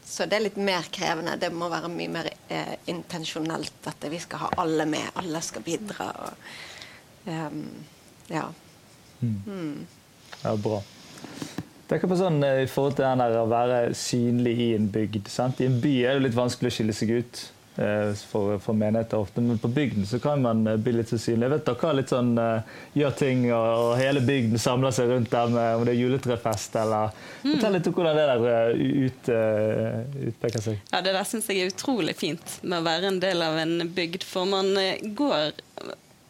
[0.06, 1.38] så det er litt mer krevende.
[1.40, 5.08] Det må være mye mer eh, intensjonelt at vi skal ha alle med.
[5.20, 6.10] Alle skal bidra.
[6.26, 6.50] Og,
[7.26, 7.64] um,
[8.30, 8.46] ja.
[9.22, 9.40] Mm.
[9.48, 9.88] Mm.
[10.44, 10.82] Ja, bra.
[11.90, 15.32] Tenk på sånn eh, i forhold til den der å være synlig i en bygd.
[15.32, 15.62] Sant?
[15.62, 17.44] I en by er det litt vanskelig å skille seg ut.
[17.76, 19.42] Eh, for, for, menigheter ofte.
[19.42, 21.48] Men på bygden så kan man eh, bli litt så synlig.
[21.48, 25.32] Jeg vet dere litt sånn uh, gjør ting, og, og, hele bygden samler seg rundt
[25.32, 27.10] der med om det er juletrefest eller
[27.42, 27.48] mm.
[27.48, 29.32] Fortell litt om hvordan det der ut,
[30.30, 30.84] utpeker seg.
[30.92, 33.90] Ja, Det der syns jeg er utrolig fint med å være en del av en
[33.96, 34.28] bygd.
[34.28, 34.70] For man
[35.18, 35.58] går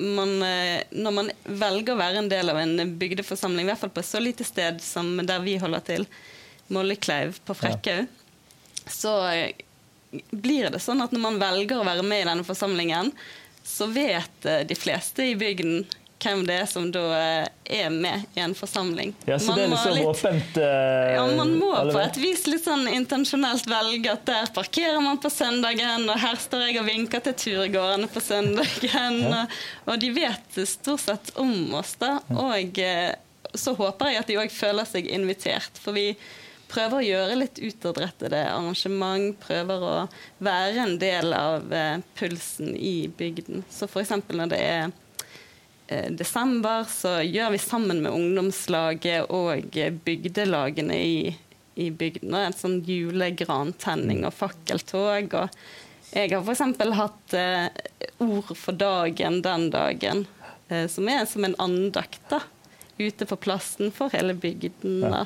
[0.04, 4.04] man, Når man velger å være en del av en bygdeforsamling, i hvert fall på
[4.04, 6.08] et så lite sted som der vi holder til,
[6.72, 8.88] Mollekleiv på Frekkhaug, ja.
[8.88, 9.20] så
[10.32, 13.12] blir det sånn at når man velger å være med i denne forsamlingen,
[13.64, 15.86] så vet eh, de fleste i bygden
[16.24, 17.48] hvem det er som da eh,
[17.84, 19.14] er med i en forsamling.
[19.26, 22.46] Ja, Så man det er liksom litt, åpent uh, Ja, man må på et vis
[22.48, 26.88] litt sånn intensjonelt velge at der parkerer man på søndagen, og her står jeg og
[26.88, 29.20] vinker til turgåerene på søndagen.
[29.24, 29.44] Ja.
[29.44, 29.58] Og,
[29.90, 32.16] og, de vet stort sett om oss, da.
[32.32, 32.80] Og
[33.54, 35.78] så håper jeg at de òg føler seg invitert.
[35.84, 36.14] For vi
[36.74, 39.38] prøver å gjøre litt utadrettede arrangement.
[39.44, 39.94] Prøver å
[40.44, 43.64] være en del av eh, pulsen i bygden.
[43.72, 44.14] Så f.eks.
[44.34, 44.84] når det er
[45.88, 51.18] eh, desember, så gjør vi sammen med ungdomslaget og bygdelagene i,
[51.80, 55.38] i bygden en sånn julegrantenning og fakkeltog.
[55.44, 56.66] og jeg har f.eks.
[56.98, 57.70] hatt eh,
[58.22, 60.26] ord for dagen den dagen,
[60.70, 62.44] eh, som er som en andakt da,
[62.98, 65.00] ute på plassen for hele bygden.
[65.06, 65.24] Ja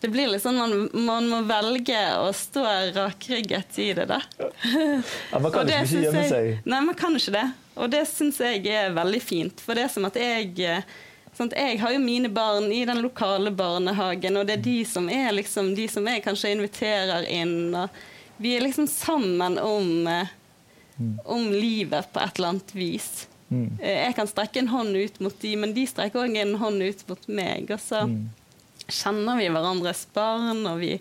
[0.00, 2.62] det blir sånn man, man må velge å stå
[2.96, 4.22] rakrygget i det, da.
[4.64, 6.48] Ja, man kan ikke gjemme seg.
[6.64, 7.46] Nei, man kan ikke det.
[7.80, 9.60] Og det syns jeg er veldig fint.
[9.60, 10.80] For det er som at jeg
[11.36, 15.06] sånn Jeg har jo mine barn i den lokale barnehagen, og det er de som
[15.12, 17.74] er liksom, de som jeg kanskje inviterer inn.
[17.76, 21.14] og Vi er liksom sammen om, mm.
[21.24, 23.28] om livet på et eller annet vis.
[23.52, 23.78] Mm.
[23.84, 27.08] Jeg kan strekke en hånd ut mot de, men de strekker òg en hånd ut
[27.08, 27.68] mot meg.
[27.68, 28.28] og så mm
[28.94, 30.94] kjenner vi hverandres barn, og vi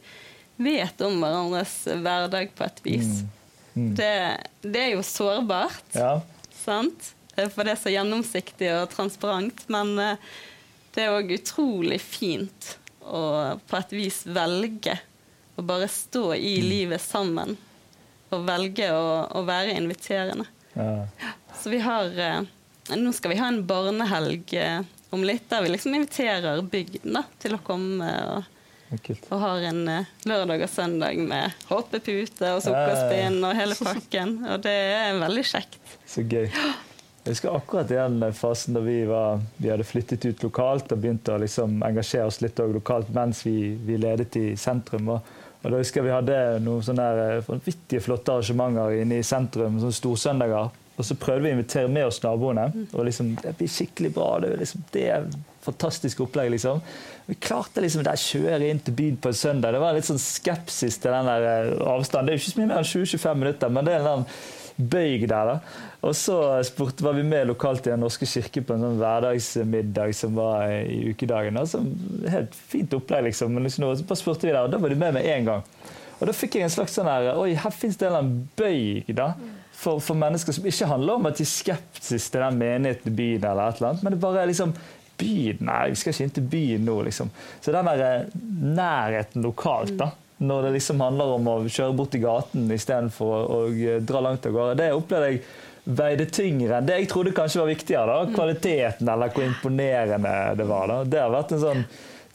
[0.59, 3.11] vet om hverandres hverdag på et vis.
[3.21, 3.35] Mm.
[3.79, 3.95] Mm.
[3.95, 4.13] Det,
[4.61, 6.17] det, er jo sårbart, ja.
[6.63, 7.13] sant?
[7.35, 9.63] For det er så gjennomsiktig og transparent.
[9.71, 10.29] Men eh,
[10.95, 13.21] det er òg utrolig fint å
[13.69, 14.97] på et vis velge
[15.55, 16.67] å bare stå i mm.
[16.67, 17.55] livet sammen.
[18.29, 19.05] Og velge å,
[19.39, 20.45] å være inviterende.
[20.75, 21.07] Ja.
[21.57, 22.41] Så vi har eh,
[22.89, 27.25] Nå skal vi ha en barnehelg eh, om litt, der vi liksom inviterer bygden da,
[27.41, 28.13] til å komme.
[28.35, 28.55] og
[28.89, 34.31] og har en uh, lørdag og søndag med hoppepute og sukkerspinn og hele pakken.
[34.49, 35.77] Og det er veldig kjekt.
[36.09, 36.47] Så gøy.
[36.49, 41.35] Jeg husker akkurat den fasen da vi, var, vi hadde flyttet ut lokalt og begynte
[41.35, 45.11] å liksom engasjere oss litt lokalt mens vi, vi, ledet i sentrum.
[45.13, 49.27] Og, og da husker jeg Vi hadde noen sånne eh, vanvittige flotte arrangementer inne i
[49.27, 50.71] sentrum, sånne storsøndager.
[50.99, 52.67] Og så prøvde vi å invitere med oss naboene.
[52.91, 54.33] og liksom, Det blir skikkelig bra.
[54.43, 55.29] Det er, liksom, det er
[55.63, 56.51] fantastisk opplegg.
[56.51, 56.81] liksom.
[57.29, 59.71] Vi klarte liksom å kjøre inn til byen på en søndag.
[59.71, 62.27] Det var litt sånn skepsis til den der eh, avstanden.
[62.27, 64.25] Det er jo ikke så mye mer enn 20-25 minutter, men det er en
[64.79, 65.53] bøyg der.
[65.53, 65.85] da.
[66.07, 66.35] Og så
[66.67, 70.67] spurte, var vi med lokalt i Den norske kirke på en sånn hverdagsmiddag som var
[70.71, 71.59] i ukedagen.
[71.59, 71.83] Altså,
[72.31, 73.55] helt fint opplegg, liksom.
[73.55, 75.65] Men liksom, så bare spurte vi der, og da var de med med en gang.
[76.19, 78.47] Og da fikk jeg en slags sånn her Oi, her fins det en eller annen
[78.59, 79.33] bøyg, da.
[79.79, 83.15] For, for, mennesker som ikke handler om at de er skeptiske til den menigheten i
[83.15, 84.77] byen, eller et eller annet, men det bare er liksom
[85.19, 85.57] Byen?
[85.67, 87.27] Nei, vi skal ikke inn til byen nå, liksom.
[87.59, 88.35] Så den der eh,
[88.79, 93.39] nærheten lokalt, da når det liksom handler om å kjøre bort i gaten istedenfor å,
[93.57, 94.77] å eh, dra langt av gårde.
[94.79, 95.41] Det opplevde jeg
[95.99, 98.15] veide tyngre enn det jeg trodde kanskje var viktigere.
[98.15, 100.87] da, Kvaliteten eller hvor imponerende det var.
[100.87, 101.01] da.
[101.03, 101.83] Det har vært en sånn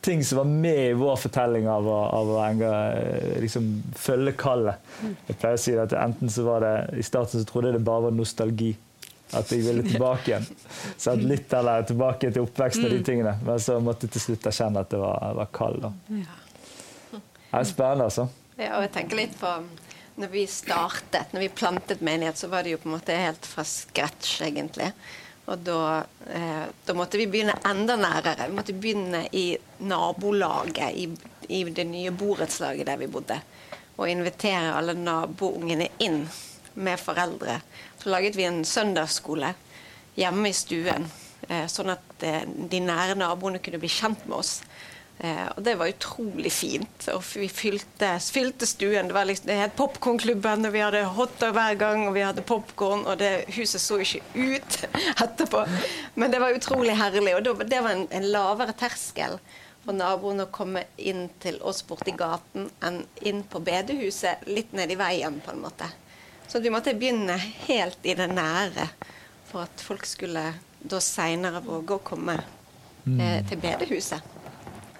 [0.04, 2.72] ting som var med i vår fortelling av å, av å enga,
[3.40, 4.90] liksom, følge kallet.
[5.28, 7.86] Jeg pleier å si at enten så var det, I starten så trodde jeg det
[7.88, 8.74] bare var nostalgi.
[9.34, 10.44] At jeg ville tilbake igjen.
[11.00, 13.32] Så at litt eller tilbake til oppveksten og de tingene.
[13.42, 15.80] Men så måtte jeg til slutt erkjenne at det var, var kall.
[15.80, 16.20] Det
[17.50, 18.28] er spennende, altså.
[18.58, 19.56] Ja, og jeg tenker litt på
[20.20, 23.46] når vi startet, når vi plantet menighet, så var det jo på en måte helt
[23.50, 24.92] fra scratch, egentlig.
[25.50, 28.46] Og da, eh, da måtte vi begynne enda nærere.
[28.48, 31.08] Vi måtte begynne i nabolaget, i,
[31.48, 33.40] i det nye borettslaget der vi bodde.
[33.96, 36.24] Og invitere alle naboungene inn
[36.74, 37.60] med foreldre.
[37.98, 39.54] Så laget vi en søndagsskole
[40.18, 41.06] hjemme i stuen,
[41.48, 44.58] eh, sånn at eh, de nære naboene kunne bli kjent med oss.
[45.18, 47.06] Eh, og det var utrolig fint.
[47.14, 49.08] Og vi fylte, fylte stuen.
[49.08, 52.46] Det var liksom, det het Popkornklubben, og vi hadde hotdog hver gang, og vi hadde
[52.46, 53.06] popkorn.
[53.06, 54.80] Og det huset så ikke ut
[55.24, 55.64] etterpå.
[56.18, 57.36] Men det var utrolig herlig.
[57.38, 59.38] Og det var en, en lavere terskel
[59.92, 64.96] naboene å komme inn til oss borti gaten enn inn på bedehuset, litt ned i
[64.96, 65.90] veien, på en måte.
[66.48, 68.88] Så vi måtte begynne helt i det nære
[69.50, 70.46] for at folk skulle
[70.84, 72.38] da seinere våge å komme
[73.04, 73.20] mm.
[73.20, 74.32] eh, til bedehuset.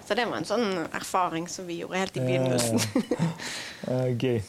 [0.04, 2.80] Så det var en sånn erfaring som vi gjorde helt i begynnelsen.
[4.22, 4.42] Gøy.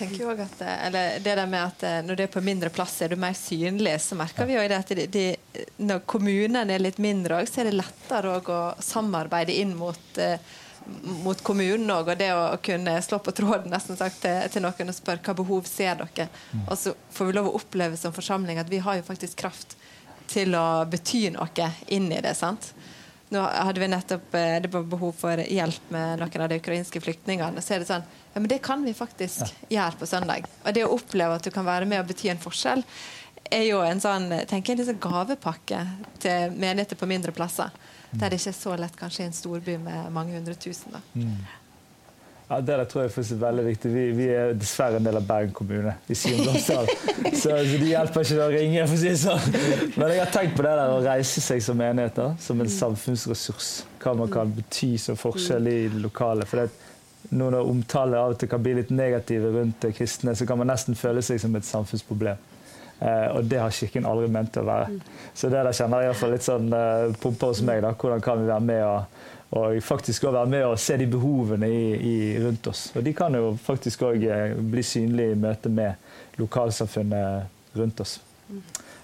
[0.00, 2.70] Tenker jo at, eh, eller det der med at eh, Når det er på mindre
[2.72, 5.26] plass, er du mer synlig, så merker vi jo det at de, de,
[5.84, 10.36] når kommunene er litt mindre, så er det lettere å samarbeide inn mot, uh,
[11.24, 14.92] mot kommunen også, Og det å, kunne slå på tråden nesten sagt til, til, noen
[14.92, 16.30] og spørre hva behov ser dere.
[16.52, 16.64] Mm.
[16.66, 19.76] Og så får vi lov å oppleve som forsamling at vi har jo faktisk kraft
[20.30, 22.36] til å bety noe inn i det.
[22.38, 22.72] sant?
[23.30, 27.02] Nå hadde vi nettopp eh, det var behov for hjelp med noen av de ukrainske
[27.02, 27.62] flyktningene.
[27.62, 29.70] Så er det sånn Ja, men det kan vi faktisk ja.
[29.76, 30.46] gjøre på søndag.
[30.64, 32.84] Og det å oppleve at du kan være med og bety en forskjell,
[33.50, 35.80] er jo en sånn tenker jeg, en gavepakke
[36.22, 37.72] til menigheter på mindre plasser.
[38.10, 40.94] Der det ikke er så lett kanskje i en storby med mange hundre tusen.
[40.94, 41.02] da.
[41.14, 41.40] Mm.
[42.50, 43.90] Ja, Det der tror jeg er veldig viktig.
[43.94, 45.94] Vi, vi er dessverre en del av Bergen kommune.
[46.08, 46.14] i.
[46.18, 46.80] Så,
[47.34, 49.92] så de hjelper ikke å ringe, for å si det sånn.
[49.94, 53.70] Men jeg har tenkt på det der å reise seg som enheter, som en samfunnsressurs.
[54.02, 56.48] Hva man kan bety som forskjell i det lokale.
[56.50, 56.89] For det,
[57.30, 60.98] når omtale av og til kan bli litt negative rundt kristne, så kan man nesten
[60.98, 62.46] føle seg som et samfunnsproblem.
[63.00, 65.00] Eh, og det har Kirken aldri ment å være.
[65.34, 67.84] Så det der kjenner jeg iallfall litt sånn eh, pumper hos meg.
[67.84, 71.06] da, Hvordan kan vi være med og og faktisk også være med og se de
[71.10, 72.84] behovene i, i, rundt oss.
[72.94, 78.20] Og de kan jo faktisk òg eh, bli synlige i møte med lokalsamfunnet rundt oss.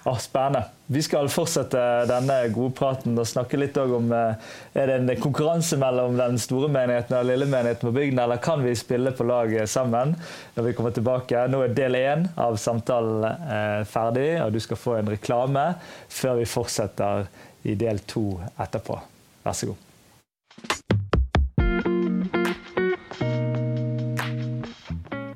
[0.09, 0.62] Ah, spennende.
[0.87, 5.75] Vi skal fortsette denne gode praten og snakke litt om eh, Er det en konkurranse
[5.83, 9.27] mellom den store menigheten og den lille menigheten på bygden, eller kan vi spille på
[9.27, 10.14] lag sammen
[10.55, 11.40] når vi kommer tilbake?
[11.51, 15.64] Nå er del én av samtalen eh, ferdig, og du skal få en reklame
[16.07, 17.27] før vi fortsetter
[17.66, 18.29] i del to
[18.62, 19.01] etterpå.
[19.42, 19.83] Vær så god.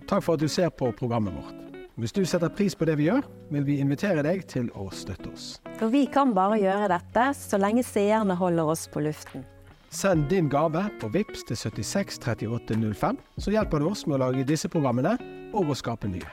[0.07, 1.70] Takk for at du ser på programmet vårt.
[2.01, 5.29] Hvis du setter pris på det vi gjør, vil vi invitere deg til å støtte
[5.29, 5.49] oss.
[5.77, 9.45] For vi kan bare gjøre dette så lenge seerne holder oss på luften.
[9.93, 14.47] Send din gave på VIPS til 76 3805, så hjelper du oss med å lage
[14.49, 15.19] disse programmene
[15.53, 16.31] og å skape nye.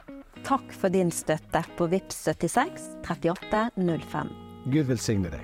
[0.47, 4.31] Takk for din støtte på VIPS 76 3805.
[4.71, 5.43] Gud velsigne deg.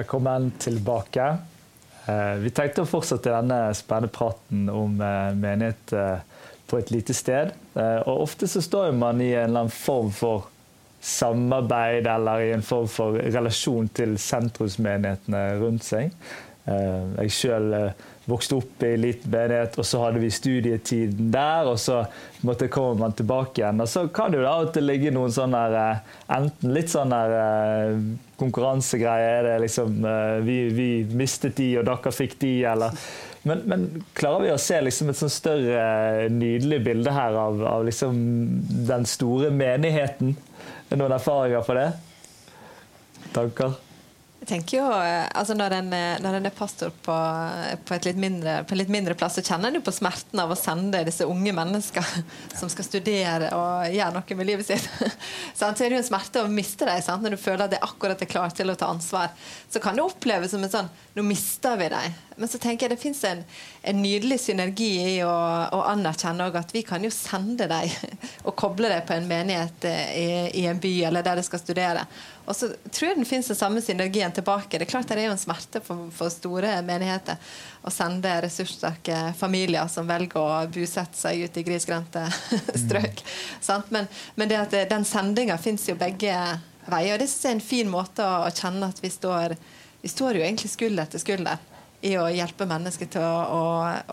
[0.00, 1.36] Velkommen tilbake.
[2.06, 5.92] Eh, vi tenkte å fortsette denne spennende praten om eh, menighet
[6.70, 7.50] på et lite sted.
[8.06, 10.46] Og ofte så står man i en eller annen form for
[11.04, 16.14] samarbeid eller i en form for relasjon til sentrumsmenighetene rundt seg.
[16.64, 17.74] Jeg sjøl
[18.30, 22.02] vokste opp i liten menighet, og så hadde vi studietiden der, og så
[22.46, 23.80] måtte komme man tilbake igjen.
[23.82, 26.02] Og så kan det jo da og ligge noen sånne eh,
[26.36, 27.14] enten litt sånn
[28.40, 32.96] der Er det liksom eh, vi, vi, mistet de, og dere fikk de, eller
[33.42, 37.86] men, men, klarer vi å se liksom et sånn større, nydelig bilde her av, av
[37.86, 38.18] liksom
[38.88, 40.34] den store menigheten?
[40.90, 41.86] Noen erfaringer på det?
[43.32, 43.78] Tanker?
[44.50, 47.16] Tenker jo, eh, altså eh, når en er pastor på,
[47.86, 50.50] på, litt mindre, på, en litt mindre plass, så kjenner en jo på smerten av
[50.50, 52.08] å sende disse unge mennesker
[52.58, 54.88] som skal studere og gjøre noe med livet sitt.
[55.54, 57.22] Så er det jo en smerte å miste dem.
[57.22, 59.30] Når du føler at de akkurat er klar til å ta ansvar,
[59.70, 62.18] så kan det oppleves som en sånn Nå mister vi dem.
[62.40, 63.42] Men så tenker jeg det fins en,
[63.82, 65.28] en, nydelig synergi i å,
[65.76, 67.90] å anerkjenne at vi kan jo sende dem
[68.48, 70.28] og koble dem på en menighet eh, i,
[70.62, 72.06] i en by eller der de skal studere.
[72.48, 74.78] Og så tror jeg den finnes den samme synergien tilbake.
[74.78, 77.36] Det er klart det er jo en smerte for, for store menigheter
[77.84, 82.24] å sende ressurssterke familier som velger å bosette seg ute i grisgrendte
[82.86, 83.20] strøk.
[83.20, 83.84] Mm.
[83.92, 86.32] Men, men, det at det, den sendinga fins jo begge
[86.88, 87.14] veier.
[87.14, 89.58] Og det er en fin måte å, å kjenne at vi står
[90.00, 91.60] vi står jo egentlig skulder til skulder
[92.00, 93.64] i å hjelpe mennesker til å, å,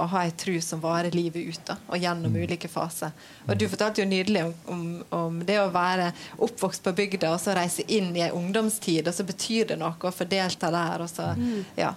[0.03, 1.61] å ha ei tru som varer livet ut.
[1.69, 2.41] Da, og gjennom mm.
[2.43, 3.13] ulike faser.
[3.47, 4.81] Og Du fortalte jo nydelig om, om,
[5.15, 6.09] om, det å være
[6.43, 9.95] oppvokst på bygda og så reise inn i ei ungdomstid, og så betyr det noe
[9.95, 11.05] å få delta der.
[11.05, 11.77] Og så, mm.
[11.79, 11.93] ja.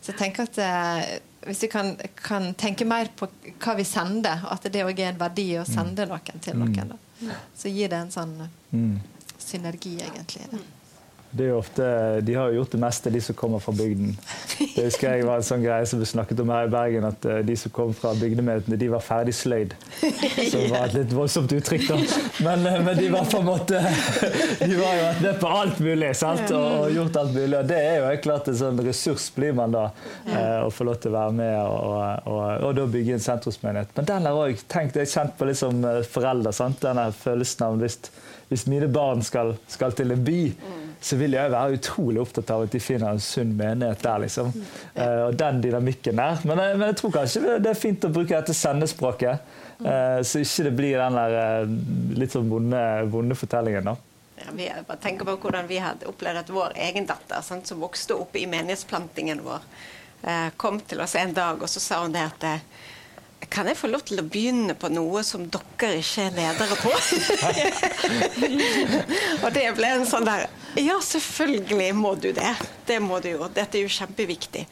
[0.00, 1.14] så jeg tenker at eh,
[1.46, 3.30] hvis vi kan, kan, tenke mer på
[3.62, 5.72] hva vi sender, at det òg er en verdi å mm.
[5.72, 7.40] sende noen til noen, da.
[7.56, 8.36] så gir det en sånn
[9.40, 10.50] synergi, egentlig.
[10.52, 10.60] Da.
[11.38, 14.16] Ofte, De har jo gjort det meste, de som kommer fra bygden.
[14.58, 17.24] Det husker jeg var en sånn greie som vi snakket om her i Bergen, at
[17.24, 19.76] eh, de som kom fra bygdemenighetene, de var ferdig sløyd.
[20.50, 21.98] Som var et litt voldsomt uttrykk, da.
[22.42, 25.82] Men, eh, men, de var på en måte De var jo vært med på alt
[25.84, 26.50] mulig sant?
[26.56, 27.54] Og, gjort alt mulig.
[27.60, 29.84] Og det er jo helt klart en sånn ressurs blir man da,
[30.26, 33.94] eh, å få lov til å være med og, og, og da bygge en sentrumsmenighet.
[33.96, 35.78] Men den har òg tenkt, jeg kjent på litt som
[36.10, 36.82] forelder, sant?
[36.82, 38.00] denne følelsen av hvis,
[38.50, 40.40] hvis mine barn skal, skal til en by
[41.00, 44.20] så vil jeg være utrolig opptatt av at de finner en sunn menighet der.
[44.26, 44.52] liksom.
[44.96, 46.42] Uh, og den dynamikken der.
[46.44, 49.46] Men, men, jeg tror kanskje det er fint å bruke dette sendespråket,
[49.80, 51.72] uh, så ikke det blir den der
[52.20, 53.92] litt sånn vonde, vonde fortellingen.
[53.92, 53.96] da.
[54.40, 57.80] Ja, vi bare tenker på hvordan vi hadde opplevd at vår egen datter, sant, som
[57.80, 59.64] vokste opp i menighetsplantingen vår,
[60.60, 62.42] kom til oss en dag og så sa hun det at
[63.50, 66.92] kan jeg få lov til å begynne på noe som dere ikke er ledere på?
[69.44, 70.46] og det ble en sånn der
[70.78, 72.54] Ja, selvfølgelig må du det.
[72.86, 73.50] Det må du jo.
[73.50, 74.66] Dette er jo kjempeviktig.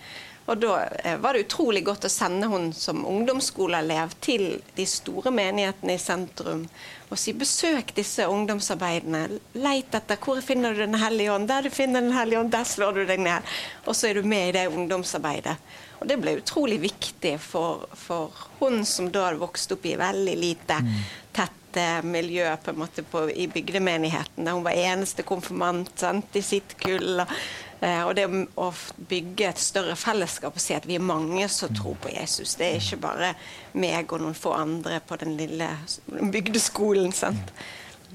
[0.49, 4.47] Og da eh, var det utrolig godt å sende hun som ungdomsskoleelev til
[4.79, 6.65] de store menighetene i sentrum
[7.09, 9.41] og si besøk disse ungdomsarbeidene.
[9.61, 11.49] Leit etter hvor finner du Den hellige ånd.
[11.49, 13.45] Der du finner Den hellige ånd, der slår du deg ned.
[13.87, 15.59] Og så er du med i det ungdomsarbeidet.
[15.99, 20.37] Og det ble utrolig viktig for, for hun som da hadde vokst opp i veldig
[20.39, 20.99] lite mm.
[21.37, 21.55] tett
[22.03, 24.45] miljø på en måte på, i bygdemenigheten.
[24.45, 27.21] Der hun var eneste konfirmant sant, i sitt kull.
[27.21, 27.35] Og,
[27.81, 28.25] eh, og det
[28.59, 28.71] å
[29.11, 32.57] bygge et større fellesskap og si at vi er mange som tror på Jesus.
[32.59, 33.35] Det er ikke bare
[33.79, 35.69] meg og noen få andre på den lille
[36.07, 37.13] bygdeskolen.
[37.13, 37.53] sant?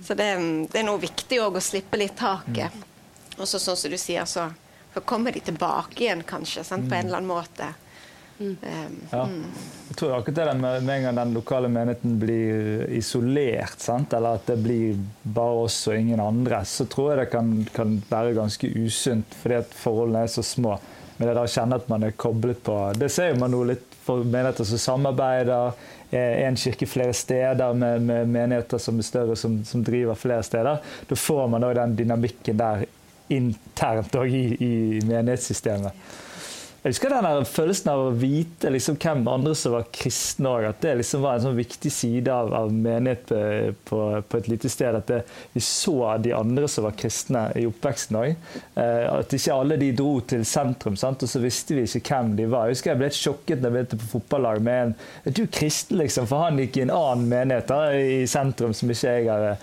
[0.02, 0.34] Så det,
[0.74, 2.74] det er noe viktig òg å slippe litt taket.
[2.74, 2.90] Mm.
[3.38, 4.50] Og så sånn som du sier, så
[4.94, 7.74] så kommer de tilbake igjen, kanskje, sant, på en eller annen måte.
[8.40, 8.58] Mm.
[8.62, 9.24] Um, ja.
[9.24, 9.44] Mm.
[9.88, 14.14] Jeg tror akkurat det med, med en gang den lokale menigheten blir isolert, sant?
[14.14, 17.96] eller at det blir bare oss og ingen andre, så tror jeg det kan, kan
[18.10, 20.78] være ganske usunt, fordi at forholdene er så små.
[21.18, 23.86] Men det er å kjenne at man er koblet på Det ser man nå litt
[24.04, 25.78] for menigheter som samarbeider.
[26.14, 30.82] En kirke flere steder med, med menigheter som er større, som, som driver flere steder.
[31.08, 32.84] Da får man òg den dynamikken der
[33.32, 34.72] internt òg i, i
[35.08, 35.94] menighetssystemet.
[36.84, 40.66] Jeg husker den følelsen av å vite liksom, hvem andre som var kristne òg.
[40.68, 43.38] At det liksom var en sånn viktig side av, av menighet på,
[43.88, 44.98] på, på, et lite sted.
[45.00, 45.22] At det,
[45.54, 48.36] vi så de andre som var kristne i oppveksten òg.
[48.76, 51.24] Eh, at ikke alle de dro til sentrum, sant?
[51.24, 52.68] og så visste vi ikke hvem de var.
[52.68, 56.02] Jeg husker jeg ble sjokket da jeg begynte på fotballag med en Er du kristen,
[56.04, 56.28] liksom?
[56.28, 59.54] For han gikk i en annen menighet da, i sentrum som ikke jeg har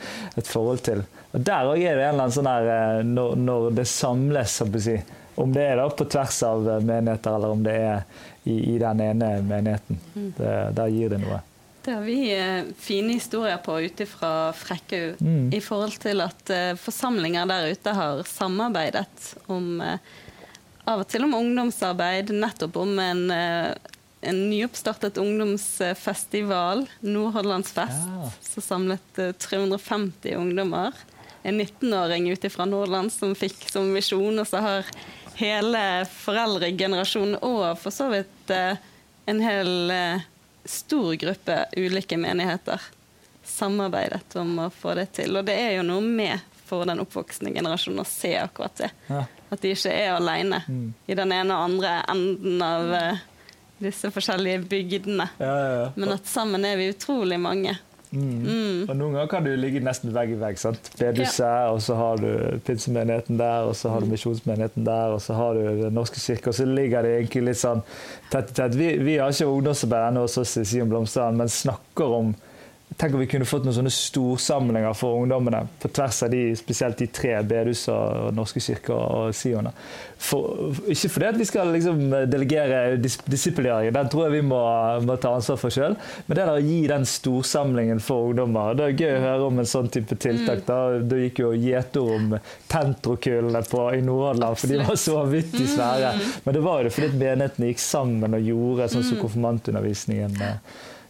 [0.41, 1.05] et forhold til.
[1.37, 4.57] Og Der òg er det en eller annen sånn her eh, når, når det samles,
[4.57, 5.03] så å si
[5.35, 8.03] om det er da på tvers av eh, menigheter, eller om det er
[8.45, 10.01] i, i den ene menigheten.
[10.14, 10.33] Mm.
[10.39, 11.41] Det, der gir det noe.
[11.83, 15.53] Det har vi eh, fine historier på ute fra Frekkhaug mm.
[15.57, 19.97] i forhold til at eh, forsamlinger der ute har samarbeidet om, eh,
[20.85, 28.28] av og til om ungdomsarbeid, nettopp om en, en nyoppstartet ungdomsfestival, Nordhordlandsfest, ja.
[28.45, 30.97] som samlet 350 ungdommer.
[31.43, 34.93] En 19-åring ute fra Nordland som fikk som visjon, og så har
[35.41, 35.82] hele
[36.12, 39.93] foreldregenerasjonen og for så vidt en hel
[40.68, 42.84] stor gruppe ulike menigheter
[43.45, 45.36] samarbeidet om å få det til.
[45.36, 46.38] Og det er jo noe med
[46.70, 48.91] for den oppvoksende generasjonen å se akkurat det.
[49.09, 49.24] Ja.
[49.51, 50.86] At de ikke er alene mm.
[51.11, 53.22] i den ene og andre enden av uh,
[53.82, 55.26] disse forskjellige bygdene.
[55.41, 57.74] Ja, ja, Men at sammen er vi utrolig mange.
[58.11, 58.42] Mm.
[58.42, 58.78] Mm.
[58.88, 60.58] Og Noen ganger kan du ligge nesten vegg i vegg.
[60.58, 60.90] sant?
[60.98, 61.70] Bedehuset, ja.
[61.70, 64.14] og så har du pinsemenigheten der, og så har du mm.
[64.16, 67.61] misjonsmenigheten der, og så har du Den norske kirke, og så ligger det egentlig litt
[67.62, 67.84] sånn
[68.32, 68.78] tett i tett.
[68.78, 72.34] Vi, vi har ikke ungdomsarbeid ennå hos oss i Sion Blomstrand, men snakker om
[73.01, 76.98] Tenk om vi kunne fått noen sånne storsamlinger for ungdommene på tvers av de, spesielt
[77.01, 79.70] de tre bedehus og Norske kirker og Sion.
[80.20, 84.61] For, ikke fordi vi skal liksom delegere dis disippelgjøringen, den tror jeg vi må,
[85.09, 85.96] må ta ansvar for sjøl.
[86.26, 89.64] Men det der å gi den storsamlingen for ungdommer Det er gøy å høre om
[89.64, 90.66] en sånn type tiltak.
[90.68, 92.38] Da, da gikk jo gjetord om
[92.68, 93.64] tentrokullene
[93.96, 96.12] i Nordhordland, for de var så vanvittig svære.
[96.20, 96.30] Mm.
[96.44, 99.24] Men det var jo det fordi menighetene gikk sammen og gjorde sånn som mm.
[99.24, 100.42] konfirmantundervisningen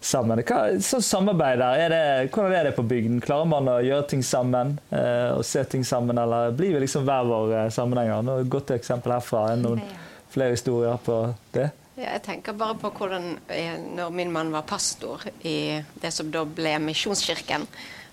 [0.01, 0.40] sammen.
[0.48, 3.20] Hva, sånn samarbeid der, er det, hvordan er det på bygden?
[3.24, 7.05] Klarer man å gjøre ting sammen eh, og se ting sammen, eller blir vi liksom
[7.09, 8.24] hver vår eh, sammenhenger?
[8.24, 9.51] Nå er et godt eksempel herfra.
[9.53, 9.84] Er noen
[10.32, 11.22] flere historier på
[11.55, 11.70] det?
[12.01, 16.30] Ja, jeg tenker bare på hvordan eh, når min mann var pastor i det som
[16.32, 17.66] da ble Misjonskirken,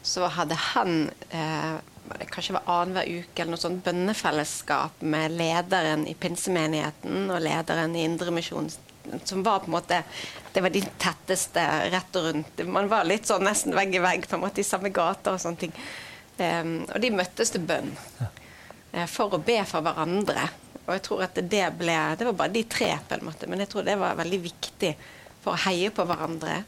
[0.03, 1.77] så hadde han eh,
[2.07, 7.95] det kanskje var annenhver uke eller noe sånt bønnefellesskap med lederen i pinsemenigheten og lederen
[7.95, 8.71] i Indremisjonen
[9.23, 10.03] som var på en måte
[10.53, 12.61] Det var de tetteste rett og rundt.
[12.65, 15.41] Man var litt sånn nesten vegg i vegg på en måte i samme gata og
[15.41, 15.75] sånne ting.
[16.37, 17.91] Um, og de møttes til bønn
[18.21, 20.47] uh, for å be for hverandre.
[20.87, 23.61] Og jeg tror at det ble Det var bare de tre, på en måte, men
[23.61, 24.93] jeg tror det var veldig viktig
[25.43, 26.61] for å heie på hverandre.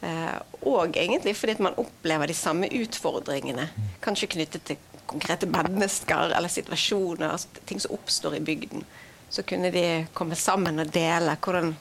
[0.00, 0.36] Uh,
[0.68, 3.68] og egentlig fordi at man opplever de samme utfordringene.
[4.04, 8.86] Kanskje knyttet til konkrete mennesker eller situasjoner, altså ting som oppstår i bygden
[9.28, 11.72] så kunne de komme sammen og dele hvordan,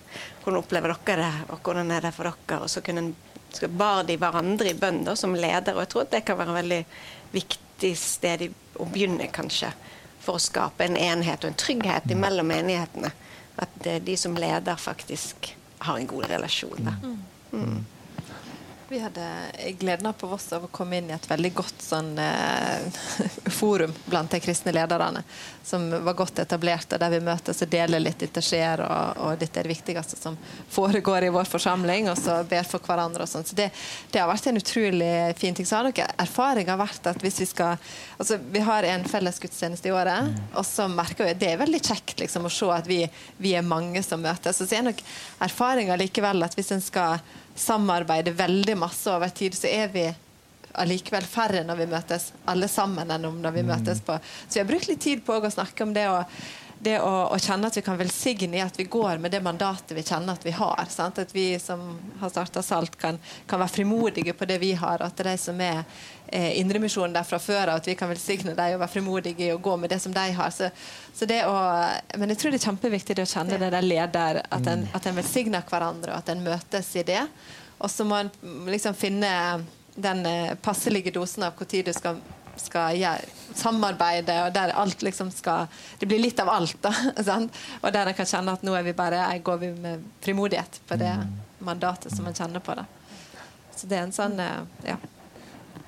[0.43, 2.61] hvordan opplever dere det, og hvordan er det for dere.
[2.65, 3.11] Og så kunne,
[3.53, 5.75] så bar de hverandre i bønn som leder.
[5.75, 6.81] Og jeg tror at det kan være et veldig
[7.35, 8.47] viktig sted
[8.81, 9.71] å begynne, kanskje.
[10.25, 13.13] For å skape en enhet og en trygghet mellom menighetene.
[13.61, 15.53] At de som leder, faktisk
[15.85, 16.89] har en god relasjon.
[16.89, 16.95] Da.
[17.53, 17.85] Mm.
[18.85, 18.95] Mm.
[18.95, 19.27] Vi hadde
[19.79, 22.85] gleden av på Voss av å komme inn i et veldig godt sånn, eh,
[23.59, 25.23] forum blant de kristne lederne.
[25.65, 29.39] Som var godt etablert, og der vi møtes og deler litt dette skjer, og, og
[29.41, 30.37] dette er det viktigste som
[30.69, 33.47] foregår i vår forsamling, og så ber for hverandre og sånn.
[33.47, 33.71] Så det,
[34.11, 35.65] det, har vært en utrolig fin ting.
[35.65, 37.77] Så har dere erfaring har vært at hvis vi skal
[38.15, 41.81] Altså, vi har en felles gudstjeneste i året, og så merker vi det er veldig
[41.83, 43.01] kjekt liksom, å se at vi,
[43.43, 44.61] vi er mange som møtes.
[44.61, 45.01] Og så er nok
[45.43, 47.19] erfaringa likevel at hvis en skal
[47.55, 50.05] samarbeider veldig masse over tid, så er vi
[50.75, 53.69] allikevel færre når vi møtes alle sammen enn om når vi mm.
[53.71, 56.17] møtes på Så vi har brukt litt tid på å snakke om det å,
[56.79, 59.95] det å, å kjenne at vi kan velsigne i at vi går med det mandatet
[59.95, 60.85] vi kjenner at vi har.
[60.91, 61.21] Sant?
[61.21, 61.81] At vi som
[62.19, 65.01] har starta Salt, kan, kan, være frimodige på det vi har.
[65.01, 65.81] At det de som er
[66.27, 69.61] eh, Indremisjonen der fra før av, at vi kan velsigne dem og være frimodige å
[69.63, 70.51] gå med det som de har.
[70.53, 70.69] Så,
[71.15, 71.55] så det å,
[72.19, 75.17] men jeg tror det er kjempeviktig å kjenne det der leder, at en, at en
[75.21, 77.23] velsigner hverandre, og at en møtes i det.
[77.79, 78.31] Og så må en
[78.69, 79.31] liksom finne
[79.95, 82.19] den eh, passelige dosen av når du skal,
[82.61, 85.67] skal gjøre, samarbeide, og der alt liksom skal
[85.99, 86.91] Det blir litt av alt, da.
[87.83, 90.97] Og der en kan kjenne at nå er vi bare, går vi med frimodighet på
[90.99, 91.35] det mm.
[91.67, 92.75] mandatet som en kjenner på.
[92.75, 92.85] Da.
[93.75, 94.97] Så det er en sånn eh, ja.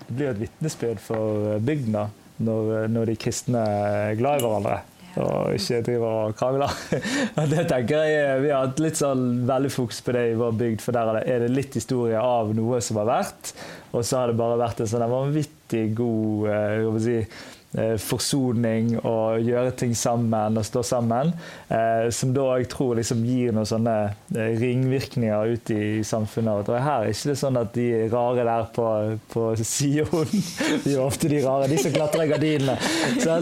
[0.07, 2.07] Det blir et vitnesbyrd for bygda
[2.37, 4.77] når, når de kristne er glad i hverandre
[5.17, 6.73] og ikke driver og krangler.
[7.51, 10.83] det tenker jeg Vi har hatt litt sånn veldig fokus på det i vår bygd,
[10.83, 13.53] for der er det litt historie av noe som har vært.
[13.93, 15.56] Og så har det bare vært en sånn vanvittig
[15.93, 17.27] god eh, si,
[18.01, 21.33] forsoning og gjøre ting sammen og stå sammen.
[21.69, 23.95] Eh, som da jeg tror liksom gir noen sånne
[24.35, 26.69] eh, ringvirkninger ut i samfunnet.
[26.71, 28.87] Og her er ikke det sånn at de rare der på,
[29.33, 30.31] på Sion
[30.85, 32.77] De er ofte de rare, de som klatrer i gardinene.
[33.19, 33.37] Så,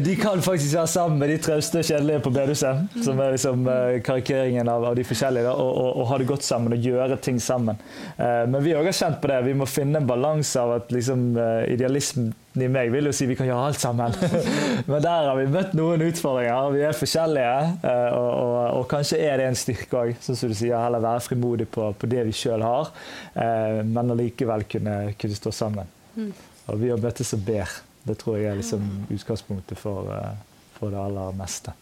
[0.00, 3.68] de kan faktisk være sammen med de trauste og kjedelige på bedehuset, som er liksom
[4.06, 7.40] karikeringen av, av de forskjellige, og, og, og, ha det godt sammen og gjøre ting
[7.42, 7.80] sammen.
[8.16, 9.40] Men vi òg har kjent på det.
[9.46, 11.32] Vi må finne en balanse av at liksom,
[11.70, 14.14] idealismen i meg vil jo si vi kan gjøre alt sammen.
[14.90, 16.72] Men der har vi møtt noen utfordringer.
[16.74, 17.52] Vi er forskjellige,
[17.86, 20.16] eh, og, og, og kanskje er det en styrke òg.
[20.24, 22.90] Sånn som du sier, heller være frimodig på, på det vi sjøl har,
[23.38, 25.92] eh, men allikevel kunne, kunne stå sammen.
[26.16, 26.32] Mm.
[26.66, 27.76] Og vi har møttes og ber.
[28.02, 31.76] Det tror jeg er liksom utgangspunktet for, eh, for det aller meste.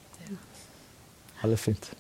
[1.40, 1.90] Veldig fint.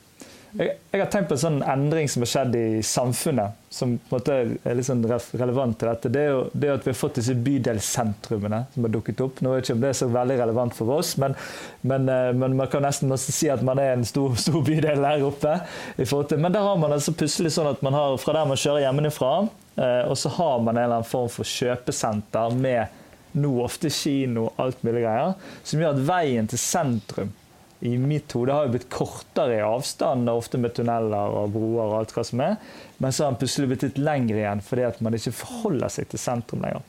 [0.56, 4.16] Jeg, jeg, har tenkt på en sånn endring som har skjedd i samfunnet, som på
[4.16, 6.10] en måte er litt sånn relevant til dette.
[6.14, 9.42] Det er jo det at vi har fått disse bydelssentrumene som har dukket opp.
[9.44, 11.36] Nå er ikke om det er så veldig relevant for oss, men,
[11.84, 15.26] men, eh, men man kan nesten si at man er en stor, stor bydel der
[15.28, 15.58] oppe.
[15.98, 19.32] Men der har man altså plutselig sånn at man har fra der man kjører hjemmefra,
[19.76, 22.96] eh, og så har man en eller annen form for kjøpesenter med
[23.38, 27.36] nå ofte kino og alt mulig greier, som gjør at veien til sentrum
[27.80, 31.98] i mitt hode har jo blitt kortere i avstand, ofte med tunneler og broer og
[32.00, 32.56] alt hva som er.
[32.98, 36.08] Men så har den plutselig blitt litt lengre igjen fordi at man ikke forholder seg
[36.10, 36.82] til sentrum lenger.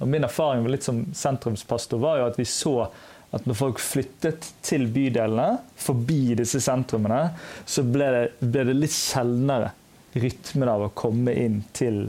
[0.00, 2.74] Og Min erfaring litt som sentrumspastor var jo at vi så
[3.30, 7.28] at når folk flyttet til bydelene, forbi disse sentrumene,
[7.62, 9.70] så ble det, ble det litt sjeldnere
[10.18, 12.08] rytmen av å komme inn til,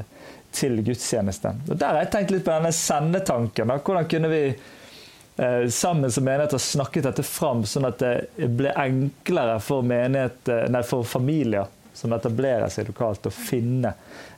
[0.55, 1.61] til gudstjenesten.
[1.69, 3.75] Og Der har jeg tenkt litt på denne sendetanken.
[3.85, 4.41] Hvordan kunne vi
[5.69, 10.67] sammen som menighet har snakket dette fram, sånn at det ble enklere for, menighet, eh,
[10.69, 13.93] nei, for familier som etablerer seg lokalt, å finne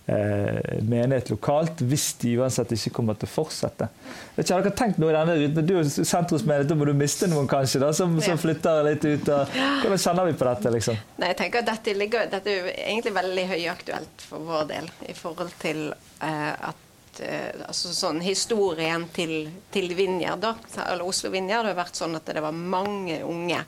[0.06, 3.88] eh, menighet lokalt hvis de uansett ikke kommer til å fortsette.
[4.36, 5.68] Vet ikke, har dere tenkt noe i denne rytmen?
[5.70, 9.34] Du er sentrumsmenighet, da må du miste noen kanskje, da, som, som flytter litt ut.
[9.36, 10.74] Og, hvordan kjenner vi på dette?
[10.78, 11.04] liksom?
[11.22, 15.18] Nei, jeg tenker at dette, ligger, dette er egentlig veldig høyaktuelt for vår del i
[15.18, 16.83] forhold til eh, at
[17.22, 20.46] Eh, altså sånn Historien til, til Vinjard,
[20.78, 23.62] eller Oslo Vinjard, har vært sånn at det var mange unge.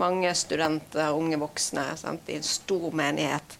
[0.00, 3.56] Mange studenter, unge voksne, sant, i en stor menighet.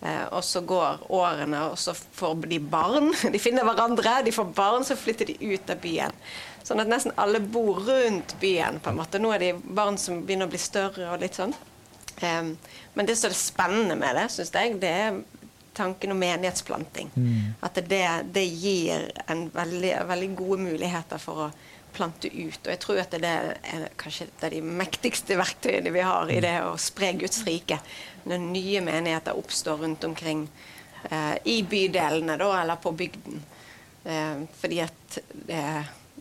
[0.00, 3.10] Eh, og så går årene, og så får de barn.
[3.34, 6.14] De finner hverandre, de får barn, så flytter de ut av byen.
[6.66, 8.80] Sånn at nesten alle bor rundt byen.
[8.82, 9.20] på en måte.
[9.20, 11.54] Nå er de barn som begynner å bli større og litt sånn.
[12.20, 12.54] Eh,
[12.94, 15.20] men det som er spennende med det, syns jeg, det er
[15.78, 17.10] tanken om menighetsplanting.
[17.14, 17.56] Mm.
[17.64, 18.04] At det,
[18.34, 21.50] det gir en veldig, veldig, gode muligheter for å
[21.94, 22.60] plante ut.
[22.64, 26.40] Og jeg tror at det er kanskje et av de mektigste verktøyene vi har i
[26.44, 27.80] det å spre Guds rike.
[28.28, 30.44] Når nye menigheter oppstår rundt omkring
[31.10, 33.40] eh, i bydelene da, eller på bygden.
[34.04, 35.18] Eh, fordi at
[35.48, 35.64] det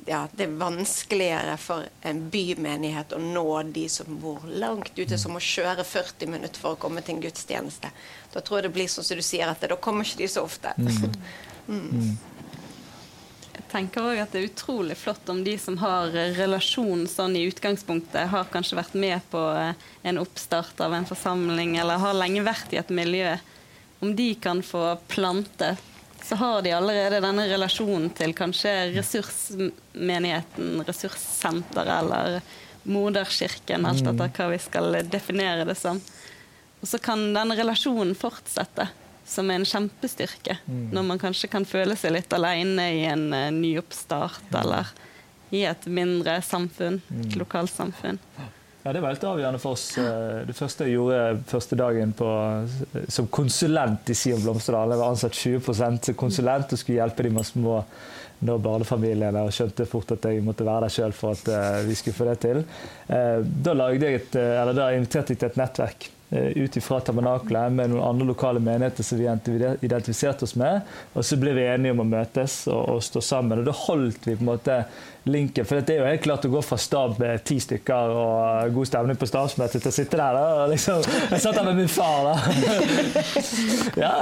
[0.07, 5.35] ja, det er vanskeligere for en bymenighet å nå de som bor langt ute, som
[5.35, 7.91] må kjøre 40 minutter for å komme til en gudstjeneste.
[8.33, 10.47] Da tror jeg det blir sånn som du sier, at da kommer ikke de så
[10.47, 10.73] ofte.
[11.67, 11.81] Mm.
[11.91, 12.11] mm.
[13.57, 17.41] Jeg tenker også at det er utrolig flott om de som har relasjon sånn i
[17.49, 19.73] utgangspunktet, har kanskje vært med på eh,
[20.07, 23.33] en oppstart av en forsamling, eller har lenge vært i et miljø,
[23.99, 25.73] om de kan få plante
[26.27, 32.41] så har de allerede denne relasjonen til kanskje ressursmenigheten, ressurssenteret eller
[32.83, 34.09] moderkirken, alt mm.
[34.11, 36.01] etter hva vi skal definere det som.
[36.81, 38.89] Og så kan denne relasjonen fortsette
[39.27, 40.89] som en kjempestyrke, mm.
[40.95, 44.91] når man kanskje kan føle seg litt alene i en uh, nyoppstart eller
[45.55, 47.39] i et mindre samfunn, et mm.
[47.39, 48.19] lokalsamfunn.
[48.87, 49.97] Ja, Det var helt avgjørende for oss.
[49.99, 52.27] Eh, det første jeg gjorde første dagen på,
[53.11, 57.49] som konsulent i Sion Blomsterdal, jeg var ansatt 20% konsulent og skulle hjelpe de med
[57.49, 57.81] små
[58.47, 61.97] nå barnefamiliene og skjønte fort at jeg måtte være der sjøl for at uh, vi
[61.97, 62.59] skulle få det til.
[63.09, 68.61] Da, et, da inviterte jeg til et nettverk ut fra tabernakelet med noen andre lokale
[68.61, 69.27] menigheter som vi
[69.87, 70.85] identifiserte oss med.
[71.17, 73.63] Og så ble vi enige om å møtes og, og stå sammen.
[73.63, 74.81] Og da holdt vi på en måte
[75.27, 75.65] linken.
[75.65, 78.89] For det er jo helt klart å gå fra stab med ti stykker og god
[78.89, 80.37] stemning på stabsmøtet til å sitte der.
[80.37, 82.35] da, liksom, Jeg satt der med min far, da.
[84.03, 84.13] ja,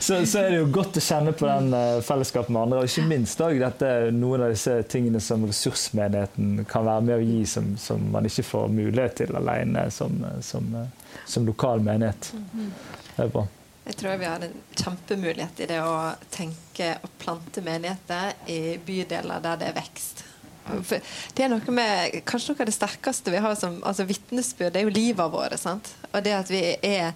[0.00, 2.82] så, så, er det jo godt å kjenne på den uh, fellesskapet med andre.
[2.82, 7.24] Og ikke minst da, dette, noen av disse tingene som ressursmenigheten kan være med å
[7.24, 10.72] gi, som, som man ikke får mulighet til alene som, som,
[11.26, 12.32] som lokal menighet.
[13.14, 13.46] Det er bra.
[13.84, 15.96] Jeg tror vi har en kjempemulighet i det å
[16.32, 20.23] tenke og plante menigheter i bydeler der det er vekst.
[20.64, 24.82] Det er noe med, Kanskje noe av det sterkeste vi har som altså vitnesbyrd, det
[24.82, 25.58] er jo livet vårt.
[25.60, 25.90] Sant?
[26.12, 27.12] Og det at vi er,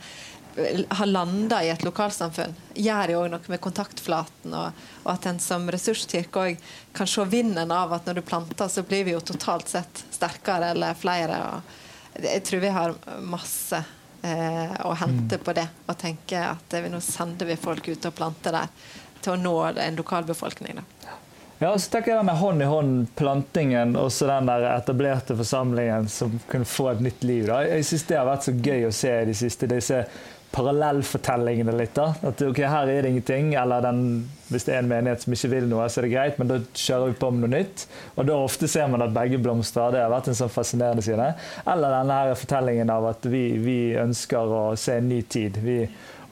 [1.00, 4.52] har landa i et lokalsamfunn, gjør jo òg noe med kontaktflaten.
[4.52, 8.68] Og, og at en som ressurskirke òg kan se vinden av at når du planter,
[8.72, 11.40] så blir vi jo totalt sett sterkere eller flere.
[11.48, 13.80] Og jeg tror vi har masse
[14.22, 15.44] eh, å hente mm.
[15.44, 15.68] på det.
[15.86, 18.72] Og tenke at vi nå sender vi folk ut og planter der
[19.22, 20.82] til å nå en lokalbefolkning.
[20.82, 21.18] da.
[21.58, 26.36] Ja, så tenker jeg med hånd i hånd-plantingen og så den der etablerte forsamlingen som
[26.46, 27.48] kunne få et nytt liv.
[27.48, 27.64] Da.
[27.66, 30.04] Jeg syns det har vært så gøy å se de siste disse
[30.54, 31.96] parallellfortellingene litt.
[31.98, 32.12] da.
[32.30, 35.50] At ok, her er det ingenting, eller den, hvis det er en menighet som ikke
[35.52, 37.84] vil noe, så er det greit, men da kjører vi på med noe nytt.
[38.14, 39.96] Og da ofte ser man at begge blomstrer.
[39.96, 41.32] Det har vært en sånn fascinerende side.
[41.66, 45.58] Eller denne her fortellingen av at vi, vi ønsker å se en ny tid.
[45.66, 45.82] Vi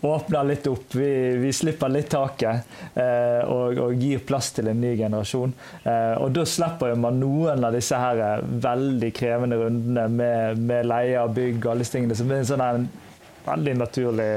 [0.00, 0.94] åpner litt opp.
[0.94, 5.54] Vi, vi slipper litt taket eh, og, og, gir plass til en ny generasjon.
[5.82, 11.18] Eh, og da slipper man noen av disse her veldig krevende rundene med, med leie
[11.20, 12.18] av bygg og alle disse tingene.
[12.18, 12.66] som er en sånn
[13.46, 14.28] veldig naturlig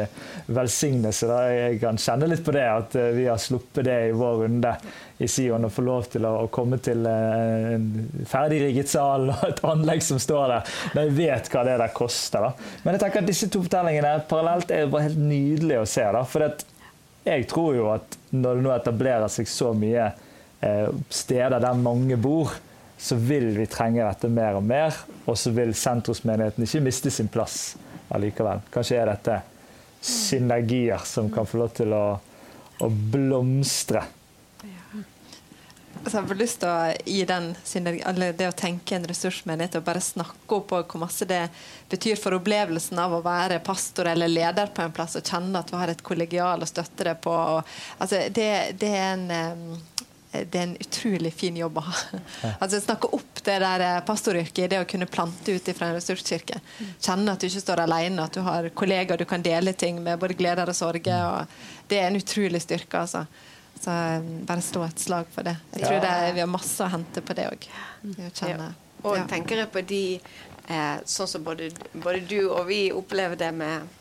[0.45, 1.28] velsignelse.
[1.30, 1.39] Da.
[1.53, 4.74] Jeg kan kjenne litt på det, at eh, vi har sluppet det i vår runde
[5.20, 7.89] i Sion og få lov til å, komme til eh, en
[8.30, 10.72] ferdigrigget sal og et anlegg som står der.
[10.95, 12.47] Når jeg vet hva det der koster.
[12.47, 12.72] Da.
[12.86, 16.07] Men jeg tenker at disse to fortellingene parallelt er bare helt nydelig å se.
[16.16, 16.24] Da.
[16.30, 16.47] For
[17.28, 22.18] jeg tror jo at når det nå etablerer seg så mye eh, steder der mange
[22.20, 22.55] bor,
[22.99, 24.95] så vil vi trenge dette mer og mer.
[25.26, 27.78] Og så vil sentrumsmenigheten ikke miste sin plass
[28.16, 28.62] allikevel.
[28.74, 29.41] Kanskje er dette
[30.01, 32.05] synergier som kan få lov til å,
[32.80, 34.05] å blomstre.
[35.99, 37.47] Altså, jeg har lyst til å gi den
[38.07, 41.41] eller det å tenke en ressursmenighet og bare snakke opp hvor masse det
[41.91, 45.68] betyr for opplevelsen av å være pastor eller leder på en plass og kjenne at
[45.68, 47.34] du har et kollegial å støtte deg på.
[47.34, 48.49] Og, altså, det,
[48.80, 49.76] det, er en
[50.32, 51.93] det er en utrolig fin jobb å ha.
[52.61, 56.59] Altså Snakke opp det der eh, pastoryrket, det å kunne plante ut fra en ressurskirke.
[57.01, 60.19] Kjenne at du ikke står alene, at du har kollegaer du kan dele ting med,
[60.21, 61.23] både gleder og sorger.
[61.25, 63.01] Og det er en utrolig styrke.
[63.01, 63.25] altså.
[63.80, 65.55] Så eh, bare slå et slag for det.
[65.73, 67.69] Jeg tror det er, vi har masse å hente på det òg.
[68.45, 68.69] Ja.
[69.07, 73.53] Og tenker jeg på de eh, sånn som både, både du og vi opplever det
[73.55, 73.98] med Eh,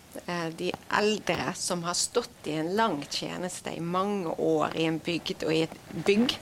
[0.59, 5.45] de eldre som har stått i en lang tjeneste i mange år i en bygd
[5.47, 6.35] og i et bygg.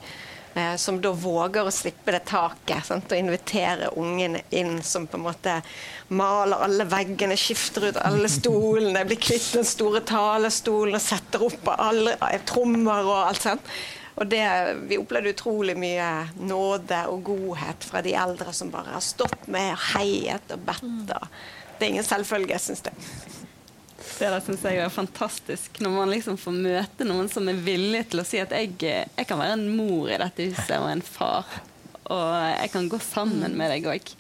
[0.57, 3.11] Eh, som da våger å slippe det taket sant?
[3.13, 5.59] og invitere ungene inn, som på en måte
[6.09, 11.69] maler alle veggene, skifter ut alle stolene, blir kvitt den store talestolen og setter opp
[11.75, 13.77] alle eh, trommer og alt sånt.
[14.17, 14.47] Og det,
[14.89, 16.09] Vi opplevde utrolig mye
[16.41, 21.13] nåde og godhet fra de eldre som bare har stått med og heiet og bedt.
[21.13, 23.45] Det er ingen selvfølge, syns jeg.
[24.17, 25.81] Det der syns jeg er fantastisk.
[25.85, 29.27] Når man liksom får møte noen som er villig til å si at jeg, jeg
[29.29, 31.51] kan være en mor i dette huset og en far.
[32.09, 34.15] Og jeg kan gå sammen med deg òg.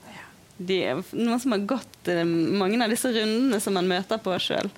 [0.59, 4.69] Noen som har gått mange av disse rundene som man møter på sjøl.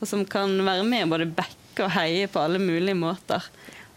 [0.00, 3.44] Og som kan være med både backe og heie på alle mulige måter.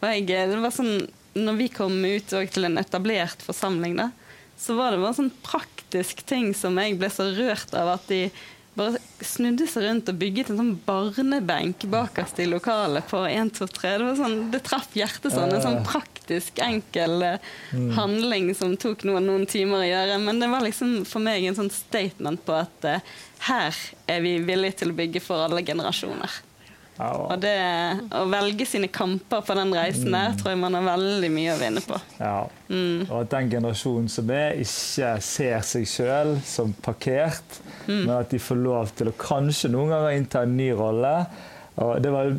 [0.01, 1.07] Og jeg, det var sånn,
[1.37, 4.11] når vi kom ut til en etablert forsamling, da,
[4.57, 8.25] så var det bare sånn praktisk ting som jeg ble så rørt av at de
[8.77, 13.67] bare snudde seg rundt og bygget en sånn barnebenk bakerst i lokalet på 1, 2,
[13.73, 13.93] 3.
[13.97, 15.53] Det, var sånn, det traff hjertet sånn.
[15.53, 17.91] En sånn praktisk, enkel mm.
[17.97, 20.19] handling som tok noen, noen, timer å gjøre.
[20.23, 23.15] Men det var liksom for meg en sånn statement på at uh,
[23.49, 26.41] her er vi villige til å bygge for alle generasjoner.
[27.03, 27.55] Og det
[28.17, 30.39] Å velge sine kamper på den reisen der, mm.
[30.39, 31.99] tror jeg man har veldig mye å vinne på.
[32.17, 32.39] Ja.
[32.67, 33.05] Mm.
[33.05, 38.03] Og at den generasjonen som er, ikke ser seg sjøl som parkert, mm.
[38.07, 41.15] men at de får lov til å kanskje noen ganger innta en ny rolle.
[41.77, 42.33] Og det var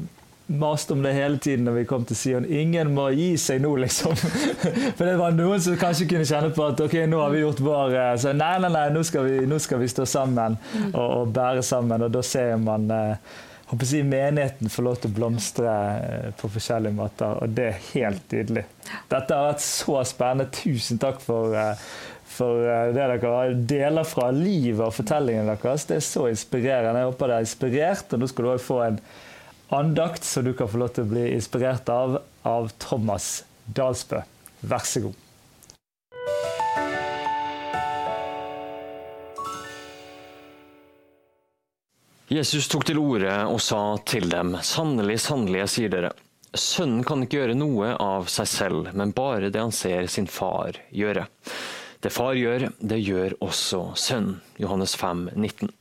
[0.48, 2.46] mast om det hele tiden når vi kom til Sion.
[2.48, 4.14] Ingen må gi seg nå, liksom.
[4.96, 7.60] For det var noen som kanskje kunne kjenne på at ok, nå har vi gjort
[7.60, 10.88] vår eh, Så nei, nei, nei, nå skal vi, nå skal vi stå sammen mm.
[10.94, 12.06] og, og, bære sammen.
[12.06, 13.36] Og da ser man eh,
[13.68, 17.82] håper jeg, menigheten får lov til å blomstre eh, på forskjellige måter, og det er
[17.92, 18.64] helt nydelig.
[19.10, 20.48] Dette har vært så spennende.
[20.56, 21.84] Tusen takk for, eh,
[22.32, 25.86] for eh, det dere deler fra livet og fortellingen deres.
[25.90, 27.04] Det er så inspirerende.
[27.04, 29.00] Jeg håper det er inspirert, og nå skal du òg få en
[29.78, 34.24] andakt som du kan få lov til å bli inspirert av, av Thomas Dalsbø.
[34.68, 35.27] Vær så god.
[42.28, 46.10] Jesus tok til orde og sa til dem, sannelig, sannelig, jeg sier dere,
[46.52, 50.76] sønnen kan ikke gjøre noe av seg selv, men bare det han ser sin far
[50.92, 51.24] gjøre.
[52.04, 54.42] Det far gjør, det gjør også sønnen.
[54.60, 55.72] Johannes 5, 19.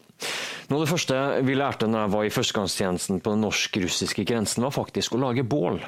[0.69, 4.63] Noe av det første vi lærte når jeg var i førstegangstjenesten på den norsk-russiske grensen,
[4.63, 5.81] var faktisk å lage bål.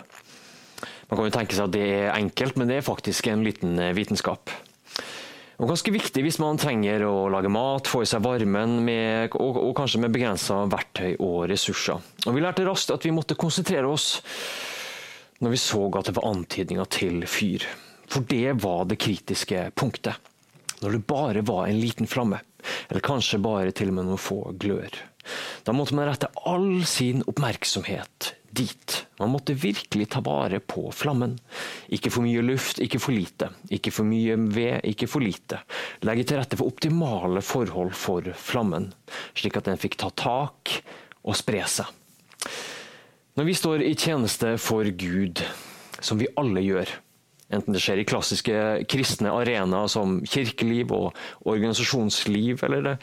[1.08, 3.80] Man kan jo tenke seg at det er enkelt, men det er faktisk en liten
[3.96, 4.52] vitenskap.
[5.60, 9.58] Og ganske viktig hvis man trenger å lage mat, få i seg varmen med, og,
[9.60, 12.00] og, kanskje med begrensa verktøy og ressurser.
[12.26, 14.22] Og Vi lærte raskt at vi måtte konsentrere oss
[15.44, 17.68] når vi så at det var antydninger til fyr.
[18.10, 20.16] For det var det kritiske punktet.
[20.80, 22.40] Når det bare var en liten flamme,
[22.88, 24.96] eller kanskje bare til og med noen få glør.
[25.68, 29.08] Da måtte man rette all sin oppmerksomhet dit.
[29.20, 31.38] Man måtte virkelig ta vare på flammen.
[31.94, 33.52] Ikke for mye luft, ikke for lite.
[33.74, 35.62] Ikke for mye ved, ikke for lite.
[36.08, 38.92] Legge til rette for optimale forhold for flammen,
[39.38, 40.80] slik at den fikk ta tak
[41.24, 41.90] og spre seg.
[43.38, 45.44] Når vi står i tjeneste for Gud,
[46.04, 46.90] som vi alle gjør,
[47.54, 48.56] enten det skjer i klassiske
[48.90, 52.96] kristne arenaer som kirkeliv og organisasjonsliv, eller det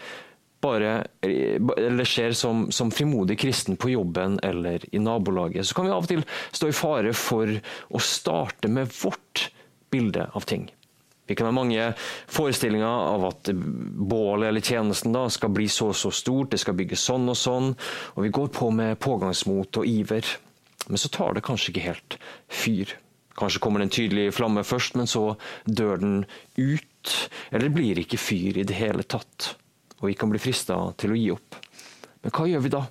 [0.65, 5.93] bare eller skjer som, som, frimodig kristen på jobben eller i nabolaget, så kan vi
[5.95, 7.53] av og til stå i fare for
[7.91, 9.51] å starte med vårt
[9.93, 10.67] bilde av ting.
[11.27, 11.89] Vi kan ha mange
[12.31, 16.77] forestillinger av at bålet eller tjenesten da skal bli så og så stort, det skal
[16.79, 17.73] bygges sånn og sånn,
[18.15, 20.29] og vi går på med pågangsmot og iver.
[20.87, 22.95] Men så tar det kanskje ikke helt fyr.
[23.37, 25.35] Kanskje kommer det en tydelig flamme først, men så
[25.67, 26.19] dør den
[26.57, 27.17] ut.
[27.51, 29.57] Eller blir ikke fyr i det hele tatt.
[30.01, 31.59] Og vi kan bli frista til å gi opp.
[32.23, 32.83] Men hva gjør vi da?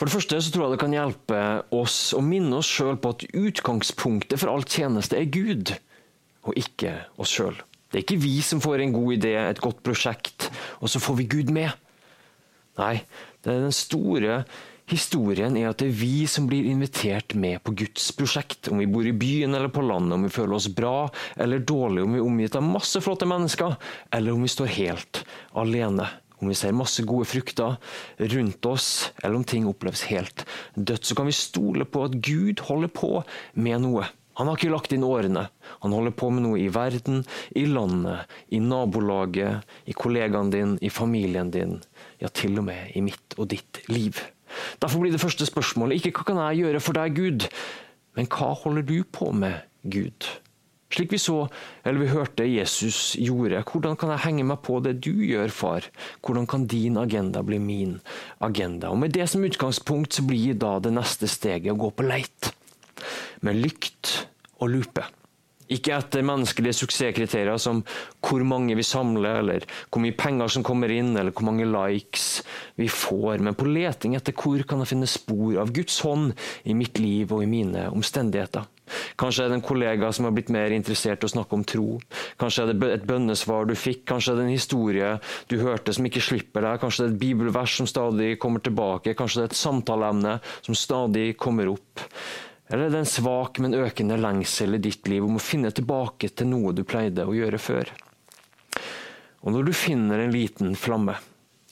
[0.00, 1.40] For det første så tror jeg det kan hjelpe
[1.76, 5.74] oss å minne oss sjøl på at utgangspunktet for all tjeneste er Gud
[6.48, 7.58] og ikke oss sjøl.
[7.90, 10.48] Det er ikke vi som får en god idé, et godt prosjekt,
[10.80, 11.74] og så får vi Gud med.
[12.80, 13.02] Nei,
[13.44, 14.40] det er den store
[14.90, 18.70] historien er at det er vi som blir invitert med på Guds prosjekt.
[18.70, 21.08] Om vi bor i byen eller på landet, om vi føler oss bra
[21.40, 23.76] eller dårlig, om vi er omgitt av masse flotte mennesker,
[24.14, 25.22] eller om vi står helt
[25.58, 26.08] alene.
[26.40, 27.76] Om vi ser masse gode frukter
[28.32, 32.64] rundt oss, eller om ting oppleves helt dødt, så kan vi stole på at Gud
[32.64, 33.12] holder på
[33.60, 34.08] med noe.
[34.40, 35.42] Han har ikke lagt inn årene.
[35.84, 40.88] Han holder på med noe i verden, i landet, i nabolaget, i kollegaen din, i
[40.88, 41.76] familien din.
[42.22, 44.16] Ja, til og med i mitt og ditt liv.
[44.82, 47.48] Derfor blir det første spørsmålet ikke hva kan jeg gjøre for deg, Gud,
[48.18, 50.28] men hva holder du på med, Gud?
[50.90, 51.44] Slik vi så,
[51.86, 55.86] eller vi hørte Jesus gjorde, hvordan kan jeg henge meg på det du gjør, far?
[56.26, 58.00] Hvordan kan din agenda bli min
[58.42, 58.90] agenda?
[58.90, 62.50] Og Med det som utgangspunkt så blir da det neste steget å gå på leit.
[63.46, 64.16] Med lykt
[64.58, 65.06] og lupe.
[65.70, 67.84] Ikke etter menneskelige suksesskriterier som
[68.26, 72.42] hvor mange vi samler, eller hvor mye penger som kommer inn, eller hvor mange likes
[72.80, 76.76] vi får, men på leting etter hvor kan jeg finne spor av Guds hånd i
[76.76, 78.66] mitt liv og i mine omstendigheter.
[79.20, 82.00] Kanskje er det en kollega som har blitt mer interessert i å snakke om tro.
[82.40, 85.12] Kanskje er det et bønnesvar du fikk, kanskje er det en historie
[85.52, 86.82] du hørte som ikke slipper deg.
[86.82, 89.14] Kanskje det er et bibelvers som stadig kommer tilbake.
[89.18, 92.06] Kanskje det er et samtaleemne som stadig kommer opp.
[92.70, 96.30] Eller er det en svak, men økende lengsel i ditt liv om å finne tilbake
[96.30, 97.90] til noe du pleide å gjøre før?
[99.42, 101.16] Og når du finner en liten flamme,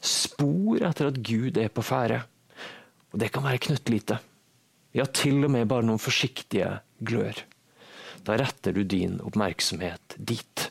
[0.03, 2.25] spor etter at Gud er på ferde,
[3.13, 4.19] og det kan være knøttlite,
[4.97, 7.45] ja, til og med bare noen forsiktige glør,
[8.27, 10.67] da retter du din oppmerksomhet dit.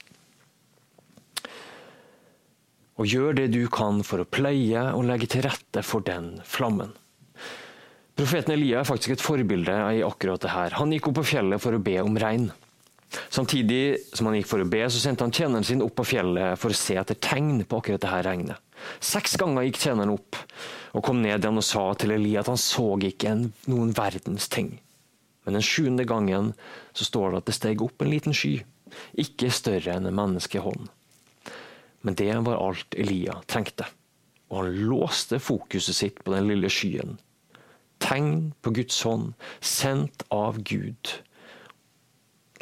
[2.98, 6.92] Og gjør det du kan for å pleie og legge til rette for den flammen.
[8.18, 10.74] Profeten Elia er faktisk et forbilde i akkurat det her.
[10.80, 12.48] Han gikk opp på fjellet for å be om regn.
[13.30, 16.58] Samtidig som han gikk for å be, så sendte han tjeneren sin opp på fjellet
[16.58, 18.64] for å se etter tegn på akkurat det her regnet.
[19.06, 20.40] Seks ganger gikk tjeneren opp
[20.98, 24.50] og kom ned igjen og sa til Elia at han så ikke en, noen verdens
[24.50, 24.74] ting.
[25.46, 26.52] Men den sjuende gangen
[26.98, 28.56] så står det at det steg opp en liten sky,
[29.14, 30.90] ikke større enn en menneskehånd.
[32.02, 33.86] Men det var alt Elia trengte,
[34.50, 37.20] og han låste fokuset sitt på den lille skyen
[38.04, 41.14] tegn på Guds hånd, sendt av Gud.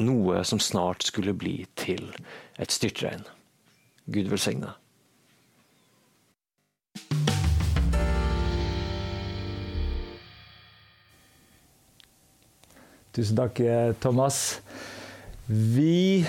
[0.00, 2.10] Noe som snart skulle bli til
[2.60, 3.24] et styrtregn.
[4.12, 4.74] Gud velsigne.
[13.16, 13.62] Tusen takk,
[14.04, 14.60] Thomas.
[15.48, 16.26] Vi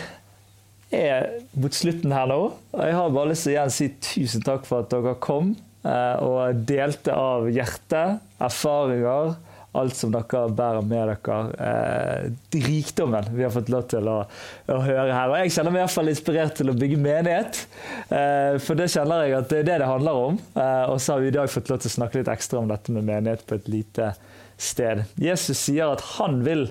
[0.95, 2.39] er mot slutten her nå.
[2.79, 5.51] Jeg har bare lyst til å si tusen takk for at dere kom.
[5.87, 9.37] Eh, og delte av hjertet, erfaringer,
[9.77, 11.37] alt som dere bærer med dere.
[11.67, 15.31] Eh, rikdommen vi har fått lov til å, å, høre her.
[15.31, 17.61] Og jeg kjenner meg i hvert fall inspirert til å bygge menighet.
[18.07, 20.41] Eh, for det kjenner jeg at det er det det handler om.
[20.57, 22.71] Eh, og så har vi i dag fått lov til å snakke litt ekstra om
[22.71, 24.11] dette med menighet på et lite
[24.57, 25.05] sted.
[25.21, 26.69] Jesus sier at han vil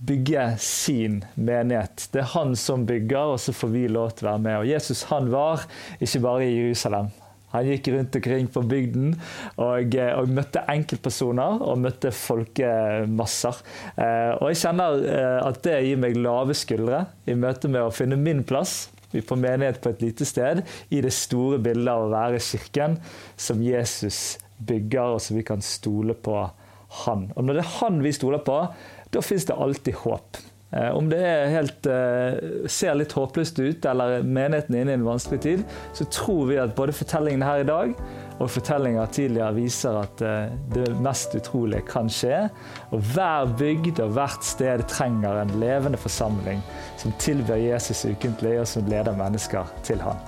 [0.00, 2.08] bygge sin menighet.
[2.10, 4.60] Det er han som bygger, og så får vi lov til å være med.
[4.62, 5.66] Og Jesus han var
[6.00, 7.12] ikke bare i Jerusalem.
[7.54, 9.14] Han gikk rundt omkring på bygden
[9.56, 13.60] og, eh, og møtte enkeltpersoner og møtte folkemasser.
[13.96, 17.94] Eh, og jeg kjenner eh, at det gir meg lave skuldre i møte med å
[17.94, 20.62] finne min plass på menighet på et lite sted
[20.94, 23.00] i det store bildet av å være kirken
[23.34, 26.36] som Jesus bygger, og som vi kan stole på
[27.04, 27.28] han.
[27.34, 28.60] Og når det er han vi stoler på,
[29.10, 30.38] da fins det alltid håp.
[30.72, 35.06] Eh, om det helt, eh, ser litt håpløst ut, eller menigheten er inne i en
[35.06, 37.94] vanskelig tid, så tror vi at både fortellingene her i dag
[38.40, 42.44] og fortellinger tidligere viser at eh, det mest utrolige kan skje.
[42.94, 46.62] Og hver bygd og hvert sted trenger en levende forsamling
[47.00, 50.22] som tilber Jesus ukentlig, og som leder mennesker til han.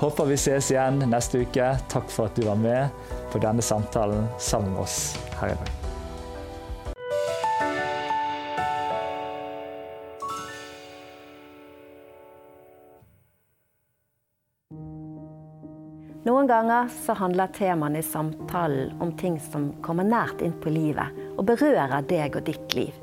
[0.00, 1.70] Håper vi ses igjen neste uke.
[1.92, 5.83] Takk for at du var med på denne samtalen sammen med oss her i dag.
[16.24, 21.12] Noen ganger så handler temaene i samtalen om ting som kommer nært inn på livet
[21.34, 22.94] og berører deg og ditt liv.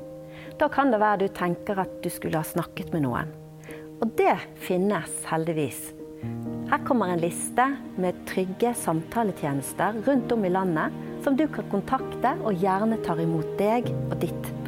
[0.58, 3.30] Da kan det være du tenker at du skulle ha snakket med noen.
[4.02, 4.34] Og det
[4.66, 5.92] finnes heldigvis.
[6.72, 7.68] Her kommer en liste
[8.02, 13.54] med trygge samtaletjenester rundt om i landet som du kan kontakte og gjerne tar imot
[13.60, 14.61] deg og ditt behov.